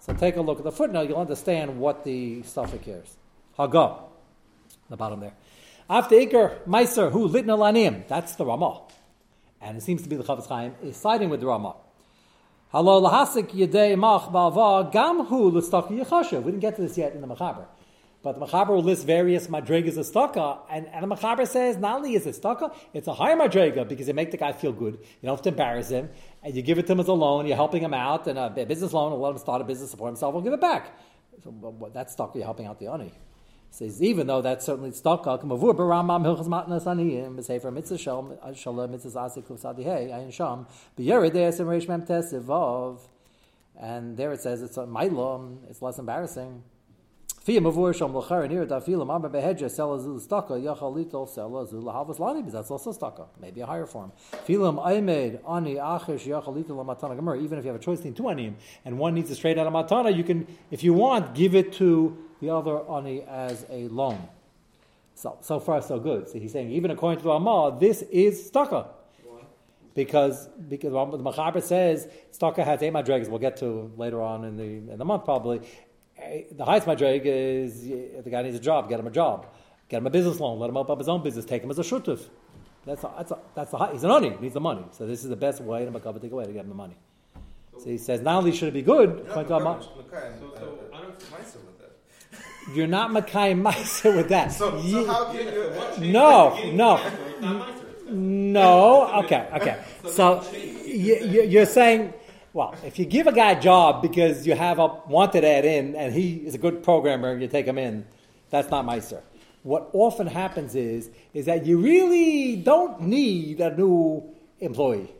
So 0.00 0.14
take 0.14 0.36
a 0.36 0.40
look 0.40 0.58
at 0.58 0.64
the 0.64 0.72
footnote, 0.72 1.08
you'll 1.08 1.18
understand 1.18 1.78
what 1.78 2.04
the 2.04 2.42
suffix 2.44 2.86
is. 2.86 3.16
Haga, 3.56 3.96
the 4.88 4.96
bottom 4.96 5.20
there. 5.20 5.34
After 5.88 6.16
Iker 6.16 6.62
Meiser, 6.66 7.12
who 7.12 7.28
litna 7.28 7.58
lanim, 7.58 8.08
that's 8.08 8.36
the 8.36 8.46
Ramah. 8.46 8.82
And 9.60 9.76
it 9.76 9.82
seems 9.82 10.02
to 10.02 10.08
be 10.08 10.16
the 10.16 10.24
Chafetz 10.24 10.48
Chaim 10.48 10.74
is 10.82 10.96
siding 10.96 11.28
with 11.28 11.40
the 11.40 11.46
Ramah. 11.46 11.76
Halo 12.72 13.02
lahasik 13.02 13.50
yedei 13.50 13.96
mach 13.96 14.32
ba'ava 14.32 14.90
gam 14.90 15.26
hu 15.26 15.52
yechasha. 15.52 16.42
We 16.42 16.52
didn't 16.52 16.60
get 16.60 16.76
to 16.76 16.82
this 16.82 16.96
yet 16.96 17.14
in 17.14 17.20
the 17.20 17.26
Mechaber. 17.26 17.66
But 18.22 18.40
the 18.40 18.46
Machaber 18.46 18.68
will 18.68 18.82
list 18.82 19.06
various 19.06 19.48
madrigas 19.48 19.98
of 19.98 20.06
staka, 20.06 20.60
and, 20.70 20.88
and 20.88 21.10
the 21.10 21.14
Machaber 21.14 21.46
says 21.46 21.76
not 21.76 21.96
only 21.96 22.14
is 22.14 22.26
it 22.26 22.34
staka, 22.40 22.74
it's 22.94 23.06
a 23.06 23.12
higher 23.12 23.36
madriga 23.36 23.86
because 23.86 24.08
you 24.08 24.14
make 24.14 24.30
the 24.30 24.38
guy 24.38 24.52
feel 24.52 24.72
good. 24.72 24.94
You 24.94 25.26
don't 25.26 25.36
have 25.36 25.42
to 25.42 25.50
embarrass 25.50 25.90
him, 25.90 26.08
and 26.42 26.54
you 26.54 26.62
give 26.62 26.78
it 26.78 26.86
to 26.86 26.92
him 26.92 27.00
as 27.00 27.08
a 27.08 27.12
loan. 27.12 27.46
You're 27.46 27.56
helping 27.56 27.82
him 27.82 27.92
out, 27.92 28.26
and 28.26 28.38
a 28.38 28.48
business 28.48 28.94
loan 28.94 29.12
will 29.12 29.20
let 29.20 29.32
him 29.32 29.38
start 29.38 29.60
a 29.60 29.64
business, 29.64 29.90
support 29.90 30.08
himself, 30.08 30.32
will 30.32 30.40
give 30.40 30.54
it 30.54 30.60
back. 30.62 30.98
So 31.42 31.90
that's 31.92 32.16
staka. 32.16 32.36
You're 32.36 32.44
helping 32.44 32.64
out 32.64 32.80
the 32.80 32.86
oni. 32.88 33.12
Says 33.74 34.00
even 34.00 34.28
though 34.28 34.40
that's 34.40 34.66
certainly 34.66 34.92
staka, 34.92 35.42
kamavur 35.42 35.74
baramam 35.74 36.22
hilchas 36.22 36.46
matnas 36.46 36.84
aniyim 36.84 37.34
b'sefer 37.34 37.72
mitzvah 37.72 37.98
shalom 37.98 38.38
uh, 38.40 38.52
shalom 38.54 38.92
mitzvah 38.92 39.22
asik 39.22 39.42
kusadihei 39.42 40.12
ayin 40.12 40.32
sham 40.32 40.68
b'yered 40.96 41.32
esim 41.32 41.66
reish 41.66 41.88
mem 41.88 42.02
tesivov, 42.02 43.00
and 43.76 44.16
there 44.16 44.32
it 44.32 44.40
says 44.40 44.62
it's 44.62 44.76
a 44.76 44.82
ma'ilom. 44.82 45.68
It's 45.68 45.82
less 45.82 45.98
embarrassing. 45.98 46.62
Fia 47.40 47.60
mavur 47.60 47.92
shom 47.92 48.12
lachar 48.12 48.48
near 48.48 48.64
dafilam 48.64 49.12
amma 49.12 49.28
behedja 49.28 49.68
sell 49.68 49.92
azul 49.94 50.20
staka 50.20 50.50
yachalito 50.50 51.28
sell 51.28 51.58
azul 51.58 51.82
lahavas 51.82 52.20
lani 52.20 52.42
because 52.42 52.52
that's 52.52 52.70
also 52.70 52.92
staka, 52.92 53.26
maybe 53.40 53.60
a 53.60 53.66
higher 53.66 53.86
form. 53.86 54.12
Filam 54.46 54.78
aimed 54.88 55.40
ani 55.48 55.74
achish 55.74 56.26
yachalito 56.26 56.68
lamatana 56.68 57.18
gemur. 57.18 57.42
Even 57.42 57.58
if 57.58 57.64
you 57.64 57.72
have 57.72 57.80
a 57.80 57.84
choice 57.84 57.98
between 57.98 58.14
two 58.14 58.28
anim 58.28 58.56
and 58.84 59.00
one 59.00 59.14
needs 59.14 59.32
a 59.32 59.34
straight 59.34 59.58
out 59.58 59.66
of 59.66 59.72
matana, 59.72 60.16
you 60.16 60.22
can, 60.22 60.46
if 60.70 60.84
you 60.84 60.94
want, 60.94 61.34
give 61.34 61.56
it 61.56 61.72
to 61.72 62.16
the 62.44 62.54
other 62.54 62.78
ani 62.90 63.22
as 63.22 63.64
a 63.70 63.88
loan. 63.88 64.20
So 65.14 65.38
so 65.40 65.60
far 65.60 65.80
so 65.82 65.98
good. 65.98 66.28
So 66.28 66.38
he's 66.38 66.52
saying 66.52 66.70
even 66.70 66.90
according 66.90 67.18
to 67.18 67.24
the 67.24 67.34
Amma, 67.34 67.76
this 67.78 68.02
is 68.02 68.50
staka. 68.50 68.88
Because 69.94 70.48
because 70.68 70.92
the 70.92 71.18
Machaber 71.18 71.62
says 71.62 72.08
staka 72.36 72.64
has 72.64 72.82
eight 72.82 72.92
madregas. 72.92 73.28
We'll 73.28 73.38
get 73.38 73.56
to 73.58 73.92
later 73.96 74.20
on 74.20 74.44
in 74.44 74.56
the 74.56 74.92
in 74.92 74.98
the 74.98 75.04
month 75.04 75.24
probably, 75.24 75.60
eh, 76.18 76.42
the 76.50 76.64
highest 76.64 76.86
madrig 76.86 77.22
is 77.24 77.84
if 77.86 78.24
the 78.24 78.30
guy 78.30 78.42
needs 78.42 78.56
a 78.56 78.60
job, 78.60 78.88
get 78.88 78.98
him 78.98 79.06
a 79.06 79.10
job, 79.10 79.46
get 79.88 79.98
him 79.98 80.06
a 80.06 80.10
business 80.10 80.40
loan, 80.40 80.58
let 80.58 80.68
him 80.68 80.76
open 80.76 80.92
up 80.92 80.98
his 80.98 81.08
own 81.08 81.22
business, 81.22 81.44
take 81.44 81.62
him 81.62 81.70
as 81.70 81.78
a 81.78 81.82
shutuf. 81.82 82.28
That's 82.84 83.04
a, 83.04 83.10
that's 83.16 83.30
a, 83.30 83.38
that's 83.54 83.70
the 83.70 83.78
high, 83.78 83.92
he's 83.92 84.04
an 84.04 84.10
oni, 84.10 84.30
he 84.30 84.36
needs 84.36 84.54
the 84.54 84.60
money. 84.60 84.84
So 84.90 85.06
this 85.06 85.22
is 85.22 85.30
the 85.30 85.36
best 85.36 85.60
way 85.62 85.84
to 85.84 85.90
make 85.90 86.04
up 86.04 86.22
a 86.22 86.26
way 86.26 86.44
to 86.44 86.52
get 86.52 86.64
him 86.64 86.68
the 86.68 86.74
money. 86.74 86.96
So 87.78 87.86
he 87.88 87.98
says 87.98 88.20
not 88.20 88.36
only 88.36 88.52
should 88.52 88.68
it 88.68 88.74
be 88.74 88.82
good, 88.82 89.24
Yeah, 90.12 90.38
so, 90.38 90.54
so 90.54 90.78
I 90.92 91.00
don't 91.02 91.18
with 91.66 91.78
that. 91.78 91.92
You're 92.72 92.86
not 92.86 93.10
Makai 93.10 93.60
Meiser 93.62 94.16
with 94.16 94.28
that. 94.28 94.52
So, 94.52 94.80
so 94.80 95.06
how 95.06 95.32
can 95.32 95.46
you? 95.46 96.12
No, 96.12 96.58
no. 96.72 97.00
No, 98.06 99.24
okay, 99.24 99.48
okay. 99.54 99.82
So 100.10 100.44
you, 100.84 101.60
are 101.60 101.66
saying 101.66 102.12
well, 102.54 102.74
if 102.84 103.00
you 103.00 103.04
give 103.04 103.26
a 103.26 103.32
guy 103.32 103.50
a 103.50 103.60
job 103.60 104.00
because 104.00 104.46
you 104.46 104.54
have 104.54 104.78
a 104.78 104.86
wanted 105.08 105.44
ad 105.44 105.64
in 105.64 105.96
and 105.96 106.14
he 106.14 106.36
is 106.36 106.54
a 106.54 106.58
good 106.58 106.84
programmer 106.84 107.32
and 107.32 107.42
you 107.42 107.48
take 107.48 107.66
him 107.66 107.78
in, 107.78 108.06
that's 108.48 108.70
not 108.70 108.86
Meiser. 108.86 109.22
What 109.64 109.90
often 109.92 110.28
happens 110.28 110.76
is, 110.76 111.10
is 111.32 111.46
that 111.46 111.66
you 111.66 111.80
really 111.80 112.54
don't 112.56 113.00
need 113.00 113.60
a 113.60 113.76
new 113.76 114.22
employee. 114.60 115.10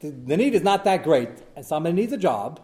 The, 0.00 0.10
the 0.10 0.36
need 0.36 0.54
is 0.54 0.62
not 0.62 0.82
that 0.82 1.04
great, 1.04 1.30
and 1.54 1.64
somebody 1.64 1.94
needs 1.94 2.12
a 2.12 2.16
job, 2.16 2.60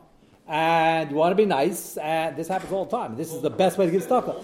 and 0.49 1.11
you 1.11 1.17
want 1.17 1.33
to 1.33 1.37
be 1.37 1.45
nice, 1.45 1.97
and 1.99 2.37
this 2.37 2.49
happens 2.49 2.73
all 2.73 2.87
the 2.87 2.97
time. 2.97 3.17
This 3.17 3.33
is 3.33 3.43
the 3.43 3.50
best 3.50 3.76
way 3.76 3.87
to 3.87 3.93
get 3.93 4.02
stuck. 4.02 4.35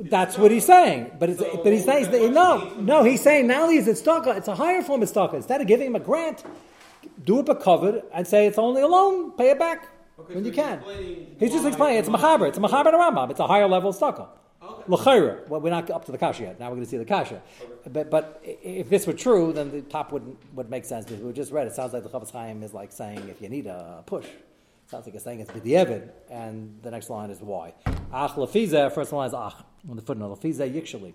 That's 0.00 0.36
what 0.36 0.50
he's 0.50 0.66
saying. 0.66 1.12
But 1.18 1.30
it's, 1.30 1.40
so, 1.40 1.60
but 1.62 1.72
he's 1.72 1.84
saying 1.84 2.10
that, 2.10 2.30
no, 2.30 2.74
no. 2.74 3.04
He's 3.04 3.22
saying 3.22 3.46
now 3.46 3.68
he's 3.68 3.88
at 3.88 3.96
staka. 3.96 4.36
It's 4.36 4.48
a 4.48 4.54
higher 4.54 4.82
form 4.82 5.02
of 5.02 5.10
staka. 5.10 5.34
Instead 5.34 5.60
of 5.60 5.66
giving 5.66 5.88
him 5.88 5.96
a 5.96 6.00
grant, 6.00 6.44
do 7.24 7.40
it 7.40 7.60
covered 7.60 8.02
and 8.12 8.26
say 8.26 8.46
it's 8.46 8.58
only 8.58 8.82
a 8.82 8.86
loan. 8.86 9.32
Pay 9.32 9.50
it 9.50 9.58
back 9.58 9.88
okay, 10.20 10.34
when 10.34 10.44
so 10.44 10.50
you 10.50 10.54
can. 10.54 10.82
He's 11.40 11.52
just 11.52 11.66
explaining. 11.66 11.98
It's 11.98 12.08
machaber. 12.08 12.48
It's 12.48 12.58
a 12.58 12.60
machaber 12.60 12.88
and 12.88 12.96
Rambam. 12.96 13.30
It's 13.30 13.40
a 13.40 13.46
higher 13.46 13.66
level 13.66 13.90
of. 13.90 14.28
L'chayra. 14.88 15.48
Well, 15.48 15.60
we're 15.60 15.70
not 15.70 15.90
up 15.90 16.04
to 16.06 16.12
the 16.12 16.18
kasha 16.18 16.42
yet. 16.42 16.60
Now 16.60 16.66
we're 16.68 16.76
going 16.76 16.84
to 16.84 16.90
see 16.90 16.96
the 16.96 17.04
kasha. 17.04 17.42
But, 17.90 18.10
but 18.10 18.40
if 18.42 18.88
this 18.88 19.06
were 19.06 19.12
true, 19.12 19.52
then 19.52 19.70
the 19.70 19.82
top 19.82 20.12
wouldn't 20.12 20.36
would 20.54 20.70
make 20.70 20.84
sense 20.84 21.06
because 21.06 21.22
we 21.22 21.32
just 21.32 21.52
read. 21.52 21.66
It 21.66 21.74
sounds 21.74 21.92
like 21.92 22.02
the 22.02 22.08
Chafetz 22.08 22.30
Chaim 22.30 22.62
is 22.62 22.74
like 22.74 22.92
saying 22.92 23.28
if 23.28 23.40
you 23.40 23.48
need 23.48 23.66
a 23.66 24.02
push. 24.06 24.26
it 24.26 24.44
Sounds 24.86 25.06
like 25.06 25.14
it's 25.14 25.24
saying 25.24 25.40
it's 25.40 25.50
b'di'evid, 25.50 26.10
and 26.30 26.78
the 26.82 26.90
next 26.90 27.10
line 27.10 27.30
is 27.30 27.40
why. 27.40 27.74
Ach 28.12 28.32
lefiza. 28.32 28.92
First 28.92 29.12
line 29.12 29.28
is 29.28 29.34
ach 29.34 29.54
on 29.88 29.96
the 29.96 30.02
footnote. 30.02 30.40
Lefiza 30.40 30.70
yikshali. 30.70 31.14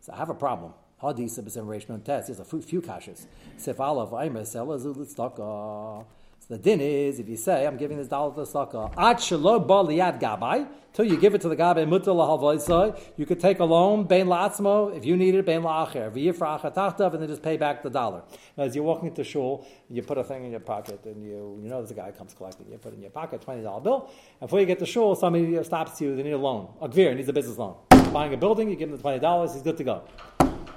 So 0.00 0.12
I 0.12 0.16
have 0.16 0.30
a 0.30 0.34
problem. 0.34 0.72
Hadisa 1.02 1.42
b'sim 1.42 2.04
test. 2.04 2.28
There's 2.28 2.40
a 2.40 2.44
few, 2.44 2.62
few 2.62 2.82
kashas. 2.82 3.26
Sif 3.56 3.76
alav 3.76 4.12
aimes 4.12 4.54
elazu 4.54 4.94
So 6.48 6.56
the 6.56 6.62
din 6.62 6.80
is, 6.80 7.18
if 7.18 7.28
you 7.28 7.36
say, 7.36 7.66
I'm 7.66 7.76
giving 7.76 7.96
this 7.96 8.06
dollar 8.06 8.32
to 8.32 8.40
the 8.42 8.46
sucker, 8.46 8.88
ad 8.96 9.16
shelo 9.16 9.66
gabai, 9.66 10.68
till 10.92 11.04
you 11.04 11.16
give 11.16 11.34
it 11.34 11.40
to 11.40 11.48
the 11.48 11.56
gabai 11.56 11.84
lahavoisai, 11.88 12.96
you 13.16 13.26
could 13.26 13.40
take 13.40 13.58
a 13.58 13.64
loan, 13.64 14.04
bein 14.04 14.26
la'atzmo, 14.26 14.96
if 14.96 15.04
you 15.04 15.16
need 15.16 15.34
it, 15.34 15.44
bein 15.44 15.62
la'acher, 15.62 16.12
achatachtav, 16.12 17.14
and 17.14 17.22
then 17.22 17.28
just 17.28 17.42
pay 17.42 17.56
back 17.56 17.82
the 17.82 17.90
dollar. 17.90 18.22
Now, 18.56 18.62
as 18.62 18.76
you're 18.76 18.84
walking 18.84 19.12
to 19.14 19.24
shul, 19.24 19.66
you 19.90 20.02
put 20.02 20.18
a 20.18 20.22
thing 20.22 20.44
in 20.44 20.52
your 20.52 20.60
pocket, 20.60 21.04
and 21.04 21.20
you, 21.20 21.58
you 21.60 21.68
know 21.68 21.78
there's 21.78 21.90
a 21.90 21.94
guy 21.94 22.12
comes 22.12 22.32
collecting, 22.32 22.70
you 22.70 22.78
put 22.78 22.94
in 22.94 23.02
your 23.02 23.10
pocket, 23.10 23.44
$20 23.44 23.82
bill, 23.82 24.08
and 24.40 24.48
before 24.48 24.60
you 24.60 24.66
get 24.66 24.78
to 24.78 24.86
shul, 24.86 25.16
somebody 25.16 25.60
stops 25.64 26.00
you, 26.00 26.14
they 26.14 26.22
need 26.22 26.30
a 26.30 26.38
loan. 26.38 26.68
A 26.80 26.88
gvir 26.88 27.16
needs 27.16 27.28
a 27.28 27.32
business 27.32 27.58
loan. 27.58 27.74
Buying 28.12 28.32
a 28.32 28.36
building, 28.36 28.70
you 28.70 28.76
give 28.76 28.88
him 28.88 28.96
the 28.96 29.02
$20, 29.02 29.52
he's 29.52 29.62
good 29.62 29.78
to 29.78 29.82
go. 29.82 30.02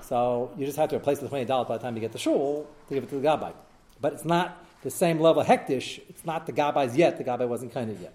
So 0.02 0.52
you 0.58 0.66
just 0.66 0.80
have 0.80 0.90
to 0.90 0.96
replace 0.96 1.20
the 1.20 1.28
$20 1.28 1.68
by 1.68 1.78
the 1.78 1.84
time 1.84 1.94
you 1.94 2.02
get 2.02 2.14
to 2.14 2.18
shul 2.18 2.68
to 2.88 2.94
give 2.96 3.04
it 3.04 3.10
to 3.12 3.20
the 3.20 3.28
gabbai. 3.28 3.54
But 4.02 4.14
it's 4.14 4.26
not 4.26 4.66
the 4.84 4.90
same 4.90 5.20
level 5.20 5.44
hektish. 5.44 6.00
It's 6.10 6.26
not 6.26 6.46
the 6.46 6.54
gabbais 6.54 6.98
yet. 6.98 7.18
The 7.18 7.24
gabbai 7.24 7.48
wasn't 7.48 7.74
kind 7.74 7.92
of 7.92 8.02
yet. 8.02 8.14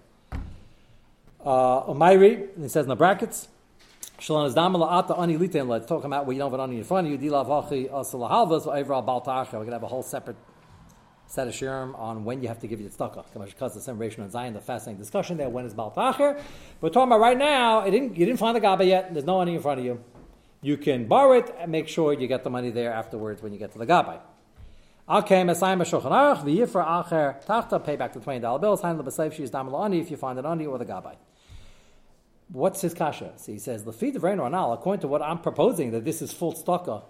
Uh, 1.43 1.83
Umayri, 1.83 2.47
he 2.59 2.67
says 2.67 2.85
in 2.85 2.89
the 2.89 2.95
brackets, 2.95 3.47
Shalom 4.19 4.47
is 4.47 4.55
damala 4.55 4.91
ata 4.91 5.15
ani 5.15 5.37
litain. 5.37 5.67
Let's 5.67 5.85
talk 5.85 6.03
about 6.05 6.25
where 6.25 6.33
you 6.33 6.39
don't 6.39 6.49
have 6.49 6.59
an 6.59 6.69
ani 6.69 6.77
in 6.79 6.83
front 6.85 7.05
of 7.05 7.11
you. 7.11 7.19
Dilav 7.19 7.47
hachi 7.47 7.89
asalahalvas 7.89 8.65
overall 8.65 9.03
baltacha. 9.03 9.53
We're 9.53 9.65
gonna 9.65 9.73
have 9.73 9.83
a 9.83 9.87
whole 9.87 10.03
separate 10.03 10.37
set 11.27 11.47
of 11.47 11.53
shirim 11.53 11.97
on 11.99 12.23
when 12.23 12.41
you 12.41 12.47
have 12.47 12.59
to 12.59 12.67
give 12.67 12.79
you 12.79 12.87
the 12.87 12.95
tzedakah. 12.95 13.25
Because 13.45 13.73
the 13.73 13.81
separation 13.81 14.23
on 14.23 14.31
Zion, 14.31 14.53
the 14.53 14.61
fascinating 14.61 14.99
discussion 14.99 15.37
there. 15.37 15.49
When 15.49 15.65
is 15.65 15.73
baltacher? 15.73 16.41
We're 16.81 16.89
talking 16.89 17.09
about 17.09 17.19
right 17.19 17.37
now. 17.37 17.81
It 17.81 17.91
didn't, 17.91 18.17
you 18.17 18.25
didn't 18.25 18.39
find 18.39 18.55
the 18.55 18.61
gabbai 18.61 18.87
yet. 18.87 19.13
There's 19.13 19.25
no 19.25 19.41
ani 19.41 19.55
in 19.55 19.61
front 19.61 19.79
of 19.79 19.85
you. 19.85 20.01
You 20.61 20.77
can 20.77 21.07
borrow 21.07 21.33
it 21.33 21.53
and 21.59 21.71
make 21.71 21.89
sure 21.89 22.13
you 22.13 22.27
get 22.27 22.43
the 22.43 22.49
money 22.49 22.71
there 22.71 22.93
afterwards 22.93 23.43
when 23.43 23.53
you 23.53 23.59
get 23.59 23.73
to 23.73 23.77
the 23.77 23.85
gabbai. 23.85 24.19
Okay, 25.07 25.43
Messiah 25.43 25.77
Shulchan 25.77 26.09
Aruch, 26.09 26.43
the 26.43 26.57
Yifra 26.57 26.83
Acher 26.83 27.45
Tachta, 27.45 27.83
pay 27.85 27.95
back 27.95 28.13
the 28.13 28.19
twenty 28.19 28.39
dollar 28.39 28.57
bills. 28.57 28.81
Hand 28.81 28.99
the 28.99 29.03
Basayf, 29.03 29.33
she's 29.33 29.51
Damal 29.51 29.85
Ani 29.85 29.99
if 29.99 30.09
you 30.09 30.17
find 30.17 30.39
it 30.39 30.45
Ani 30.45 30.65
or 30.65 30.79
the 30.79 30.85
Gabbai. 30.85 31.15
What's 32.47 32.81
his 32.81 32.95
kasha? 32.95 33.33
So 33.35 33.51
he 33.51 33.59
says, 33.59 33.83
Lafid 33.83 34.15
of 34.15 34.23
Reino 34.23 34.47
Anal, 34.47 34.73
according 34.73 35.01
to 35.01 35.07
what 35.07 35.21
I'm 35.21 35.37
proposing, 35.37 35.91
that 35.91 36.05
this 36.05 36.23
is 36.23 36.33
full 36.33 36.53
stocka. 36.53 37.03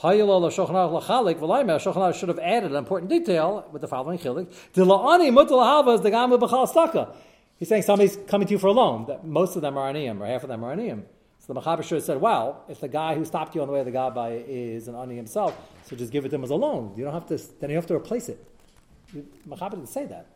Hayelo 0.00 0.40
Shulchan 0.48 0.70
Aruch 0.70 1.02
Lachalik, 1.02 1.40
V'laimeh, 1.40 1.80
Shulchan 1.80 1.96
Aruch 1.96 2.14
should 2.14 2.28
have 2.28 2.38
added 2.38 2.70
an 2.70 2.76
important 2.76 3.10
detail 3.10 3.68
with 3.72 3.82
the 3.82 3.88
following 3.88 4.20
chilik. 4.20 4.46
De 4.72 4.82
La'ani 4.82 5.32
Mutal 5.32 5.60
Havas, 5.60 6.02
the 6.02 6.10
B'chal 6.10 6.72
stocka. 6.72 7.12
He's 7.58 7.68
saying 7.68 7.82
somebody's 7.82 8.16
coming 8.28 8.46
to 8.46 8.52
you 8.52 8.58
for 8.58 8.68
a 8.68 8.72
loan. 8.72 9.06
That 9.06 9.26
most 9.26 9.56
of 9.56 9.62
them 9.62 9.76
are 9.76 9.92
aniyim, 9.92 10.20
or 10.20 10.26
half 10.26 10.44
of 10.44 10.48
them 10.48 10.62
are 10.62 10.76
aniyim. 10.76 11.02
So 11.40 11.54
the 11.54 11.60
have 11.60 11.84
said, 11.84 12.20
well, 12.20 12.64
if 12.68 12.80
the 12.80 12.88
guy 12.88 13.14
who 13.14 13.24
stopped 13.24 13.54
you 13.54 13.62
on 13.62 13.66
the 13.66 13.72
way 13.72 13.80
to 13.80 13.90
the 13.90 13.96
Gabbai 13.96 14.44
is 14.46 14.88
an 14.88 14.94
ani 14.94 15.16
himself, 15.16 15.56
so 15.84 15.96
just 15.96 16.12
give 16.12 16.24
it 16.24 16.28
to 16.28 16.36
him 16.36 16.44
as 16.44 16.50
a 16.50 16.54
loan. 16.54 16.92
You 16.96 17.04
don't 17.04 17.14
have 17.14 17.26
to, 17.26 17.38
then 17.58 17.70
you 17.70 17.76
have 17.76 17.86
to 17.86 17.94
replace 17.94 18.28
it. 18.28 18.46
Mechaber 19.48 19.70
didn't 19.70 19.88
say 19.88 20.04
that. 20.06 20.26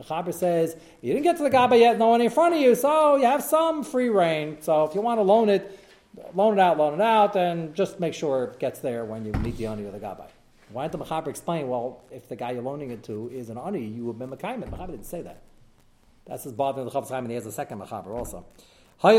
Mechaber 0.00 0.32
says, 0.32 0.76
you 1.02 1.12
didn't 1.12 1.24
get 1.24 1.36
to 1.36 1.42
the 1.42 1.50
Gabbai 1.50 1.78
yet, 1.78 1.98
no 1.98 2.08
one 2.08 2.20
in 2.22 2.30
front 2.30 2.54
of 2.54 2.60
you, 2.60 2.74
so 2.74 3.16
you 3.16 3.26
have 3.26 3.42
some 3.42 3.84
free 3.84 4.08
reign. 4.08 4.56
So 4.60 4.84
if 4.84 4.94
you 4.94 5.02
want 5.02 5.18
to 5.18 5.22
loan 5.22 5.50
it, 5.50 5.78
loan 6.34 6.54
it 6.54 6.60
out, 6.60 6.78
loan 6.78 6.94
it 6.94 7.00
out, 7.00 7.36
and 7.36 7.74
just 7.74 8.00
make 8.00 8.14
sure 8.14 8.44
it 8.44 8.58
gets 8.58 8.80
there 8.80 9.04
when 9.04 9.24
you 9.24 9.32
meet 9.32 9.58
the 9.58 9.66
ani 9.66 9.84
or 9.84 9.90
the 9.90 10.00
Gabbai. 10.00 10.28
Why 10.70 10.88
didn't 10.88 10.98
the 10.98 11.04
Mechaber 11.04 11.28
explain, 11.28 11.68
well, 11.68 12.02
if 12.10 12.28
the 12.28 12.36
guy 12.36 12.52
you're 12.52 12.62
loaning 12.62 12.90
it 12.90 13.04
to 13.04 13.30
is 13.32 13.50
an 13.50 13.58
ani, 13.58 13.84
you 13.84 14.06
would 14.06 14.18
be 14.18 14.24
Mekayim. 14.24 14.64
Mechaber 14.64 14.90
didn't 14.90 15.06
say 15.06 15.20
that. 15.22 15.42
That's 16.26 16.44
his 16.44 16.54
bothering 16.54 16.86
the 16.86 16.90
Chafetz 16.90 17.10
Chaim, 17.10 17.24
and 17.24 17.30
he 17.30 17.34
has 17.34 17.44
a 17.44 17.52
second 17.52 17.80
Mechaber 17.80 18.16
also. 18.16 18.46
Next 19.02 19.14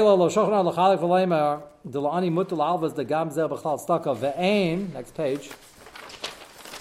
page. 5.15 5.49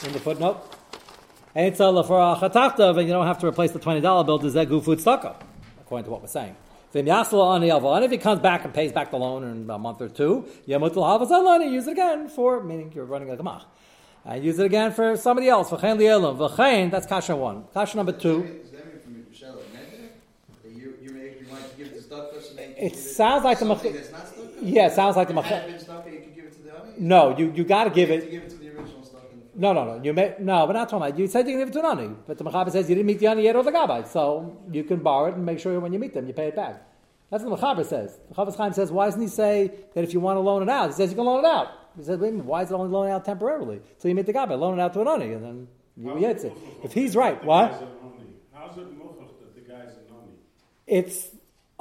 In 0.05 0.13
the 0.13 0.21
footnote. 0.21 0.61
And 1.55 1.75
you 1.75 1.79
don't 1.79 3.27
have 3.27 3.39
to 3.39 3.47
replace 3.47 3.71
the 3.73 3.79
twenty 3.79 4.01
dollar 4.01 4.25
bill 4.25 4.39
to 4.39 4.47
zegu 4.47 4.83
food 4.83 4.99
staka, 4.99 5.37
according 5.81 6.05
to 6.05 6.11
what 6.11 6.23
we're 6.23 6.29
saying. 6.29 6.57
If 6.97 8.11
he 8.11 8.19
comes 8.19 8.41
back 8.41 8.65
and 8.65 8.73
pays 8.73 8.93
back 8.93 9.11
the 9.11 9.19
loan 9.19 9.43
in 9.45 9.69
a 9.69 9.79
month 9.79 10.01
or 10.01 10.09
two, 10.09 10.47
use 10.67 11.87
it 11.87 11.91
again 11.91 12.29
for 12.29 12.63
meaning 12.63 12.93
you're 12.95 13.05
running 13.05 13.31
a 13.31 13.37
gemach. 13.37 13.65
And 14.25 14.43
use 14.43 14.59
it 14.59 14.65
again 14.65 14.93
for 14.93 15.19
somebody 15.19 15.49
else. 15.49 15.69
That's 15.71 17.07
kasha 17.07 17.37
one. 17.37 17.65
Kasha 17.75 17.97
number 17.99 18.13
two. 18.13 18.45
Is 18.45 18.71
that 18.71 19.03
from 19.03 19.27
Michelle 19.29 19.59
Neder? 19.75 20.09
That 20.63 20.73
you, 20.73 20.95
you 21.03 21.11
make, 21.11 21.41
you 21.41 21.47
might 21.53 21.77
give 21.77 21.89
it 21.89 21.95
to 21.95 22.01
stuff 22.01 22.33
person 22.33 22.59
and 22.59 22.69
you 22.69 22.73
It 22.87 22.97
sounds 22.97 23.45
like 23.45 23.59
the 23.59 23.67
something 23.67 23.93
mach- 23.93 24.01
that's 24.01 24.13
not 24.13 24.29
stuff. 24.29 24.45
Yeah, 24.61 24.87
it 24.89 24.93
sounds 24.93 25.17
like 25.17 25.29
the 25.29 25.39
If 25.39 25.47
it 25.47 25.51
mach- 25.51 25.61
had 25.61 26.05
been 26.05 26.13
you 26.15 26.21
could 26.21 26.35
give 26.35 26.45
it 26.45 26.53
to 26.57 26.63
the 26.63 26.75
other. 26.77 26.93
No, 26.99 27.21
you, 27.39 27.53
you 27.57 27.65
got 27.65 27.85
to 27.85 27.91
give 27.91 28.11
it. 28.11 28.23
have 28.23 28.31
give 28.31 28.43
it 28.43 28.51
to 28.51 28.57
the 28.57 28.69
original 28.69 29.03
stuff. 29.03 29.23
No, 29.55 29.73
no, 29.73 29.85
no. 29.85 30.03
You 30.03 30.13
may, 30.13 30.35
no, 30.39 30.67
we're 30.67 30.75
not 30.75 30.89
talking 30.91 31.07
about. 31.07 31.19
You 31.19 31.27
said 31.27 31.47
you 31.47 31.53
can 31.53 31.61
give 31.61 31.69
it 31.69 31.73
to 31.73 31.81
an 31.89 31.99
ani, 31.99 32.15
but 32.27 32.37
the 32.39 32.45
Mechaber 32.45 32.71
says 32.71 32.89
you 32.89 32.95
didn't 32.97 33.07
meet 33.07 33.21
the 33.21 33.29
ani 33.29 33.43
yet 33.45 33.57
or 33.57 33.63
the 33.63 33.71
gabbai, 33.71 34.07
so 34.07 34.57
you 34.71 34.85
can 34.85 34.99
borrow 35.01 35.27
it 35.31 35.35
and 35.35 35.47
make 35.47 35.61
sure 35.61 35.79
when 35.81 35.93
you 35.93 35.99
meet 35.99 36.13
them 36.13 36.27
you 36.27 36.35
pay 36.35 36.49
it 36.49 36.57
back. 36.57 36.83
That's 37.31 37.43
what 37.43 37.59
the 37.59 37.67
Mechaber 37.67 37.87
says. 37.87 38.19
The 38.29 38.35
Chafetz 38.35 38.57
Chaim 38.57 38.73
says, 38.75 38.93
why 38.93 39.07
doesn't 39.07 39.21
he 39.23 39.29
say 39.29 39.71
that 39.95 40.05
if 40.05 40.13
you 40.13 40.21
want 40.21 40.37
to 40.37 40.41
loan 40.41 40.63
it 40.63 40.69
out? 40.69 40.89
He 40.89 40.93
says 40.95 41.09
you 41.11 41.17
can 41.17 41.25
loan 41.25 41.45
it 41.45 41.49
out. 41.49 41.69
He 41.97 42.05
says, 42.05 42.19
wait 42.19 42.33
minute, 42.33 42.45
why 42.47 42.63
is 42.63 42.71
it 42.71 42.75
only 42.75 42.91
loaning 42.91 43.13
out 43.13 43.25
temporarily? 43.25 43.81
So 43.99 44.09
you 44.09 44.15
meet 44.15 44.27
the 44.27 44.35
gabbai, 44.35 44.59
loan 44.59 44.79
it 44.79 44.83
out 44.83 44.93
to 44.95 45.01
an 45.01 45.09
ani, 45.09 45.33
and 45.33 45.43
then 45.45 45.69
you 45.97 46.21
get 46.21 46.45
it. 46.45 46.53
If 46.83 46.93
he's 46.93 47.17
right, 47.17 47.43
what? 47.45 47.71
How's 48.53 48.77
it 48.79 48.99
muchach 48.99 49.29
that 49.41 49.55
the 49.55 49.61
guy's 49.61 49.95
an 49.95 50.05
oni? 50.13 50.33
It's 50.87 51.29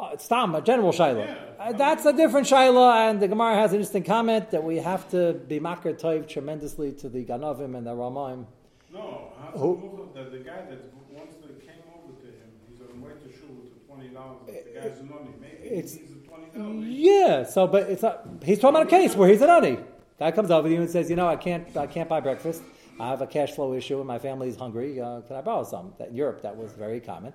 uh, 0.03 0.13
it's 0.13 0.27
tam, 0.27 0.55
a 0.55 0.61
general 0.61 0.91
shaila. 0.91 1.25
Yeah. 1.25 1.35
Uh, 1.59 1.71
that's 1.73 2.05
a 2.05 2.13
different 2.13 2.47
shaila, 2.47 3.09
and 3.09 3.19
the 3.21 3.27
Gemara 3.27 3.55
has 3.55 3.71
an 3.71 3.77
interesting 3.77 4.03
comment 4.03 4.51
that 4.51 4.63
we 4.63 4.77
have 4.77 5.09
to 5.11 5.33
be 5.33 5.59
makar 5.59 5.93
toiv 5.93 6.27
tremendously 6.27 6.91
to 6.93 7.09
the 7.09 7.23
Ganavim 7.25 7.75
and 7.77 7.85
the 7.87 7.91
Ramaim. 7.91 8.45
No, 8.93 9.31
Who- 9.55 10.09
that 10.13 10.31
the 10.31 10.39
guy 10.39 10.61
that 10.69 10.79
once 11.11 11.33
they 11.41 11.65
came 11.65 11.81
over 11.95 12.13
to 12.21 12.27
him, 12.27 12.49
he's 12.69 12.81
on 12.81 12.99
the 13.01 13.05
way 13.07 13.13
to 13.13 13.29
shul 13.37 13.49
with 13.55 13.73
the 13.73 13.87
twenty 13.93 14.09
dollars, 14.09 14.37
the 14.45 14.79
guy's 14.79 14.99
an 14.99 15.09
oni. 15.17 15.29
Maybe 15.41 15.57
he 15.69 15.75
It's- 15.75 15.95
needs 15.95 16.11
the 16.13 16.27
twenty 16.27 16.47
dollars. 16.57 16.87
Yeah, 16.87 17.43
so 17.43 17.67
but 17.67 17.89
it's 17.89 18.01
not. 18.03 18.25
He's 18.43 18.59
talking 18.59 18.75
about 18.75 18.87
a 18.87 18.89
case 18.89 19.15
where 19.15 19.29
he's 19.29 19.41
an 19.41 19.49
ani. 19.49 19.77
Guy 20.19 20.31
comes 20.31 20.51
over 20.51 20.67
to 20.67 20.73
you 20.73 20.81
and 20.81 20.89
says, 20.89 21.09
"You 21.09 21.15
know, 21.15 21.27
I 21.27 21.35
can't, 21.35 21.75
I 21.75 21.87
can't 21.87 22.07
buy 22.07 22.19
breakfast. 22.19 22.61
I 22.99 23.09
have 23.09 23.21
a 23.21 23.27
cash 23.27 23.51
flow 23.51 23.73
issue, 23.73 23.97
and 23.99 24.07
my 24.07 24.19
family's 24.19 24.55
hungry. 24.55 24.99
Uh, 25.01 25.21
can 25.21 25.35
I 25.35 25.41
borrow 25.41 25.63
some?" 25.63 25.93
That 25.97 26.09
in 26.09 26.15
Europe, 26.15 26.41
that 26.43 26.55
was 26.55 26.71
very 26.73 26.99
common. 26.99 27.33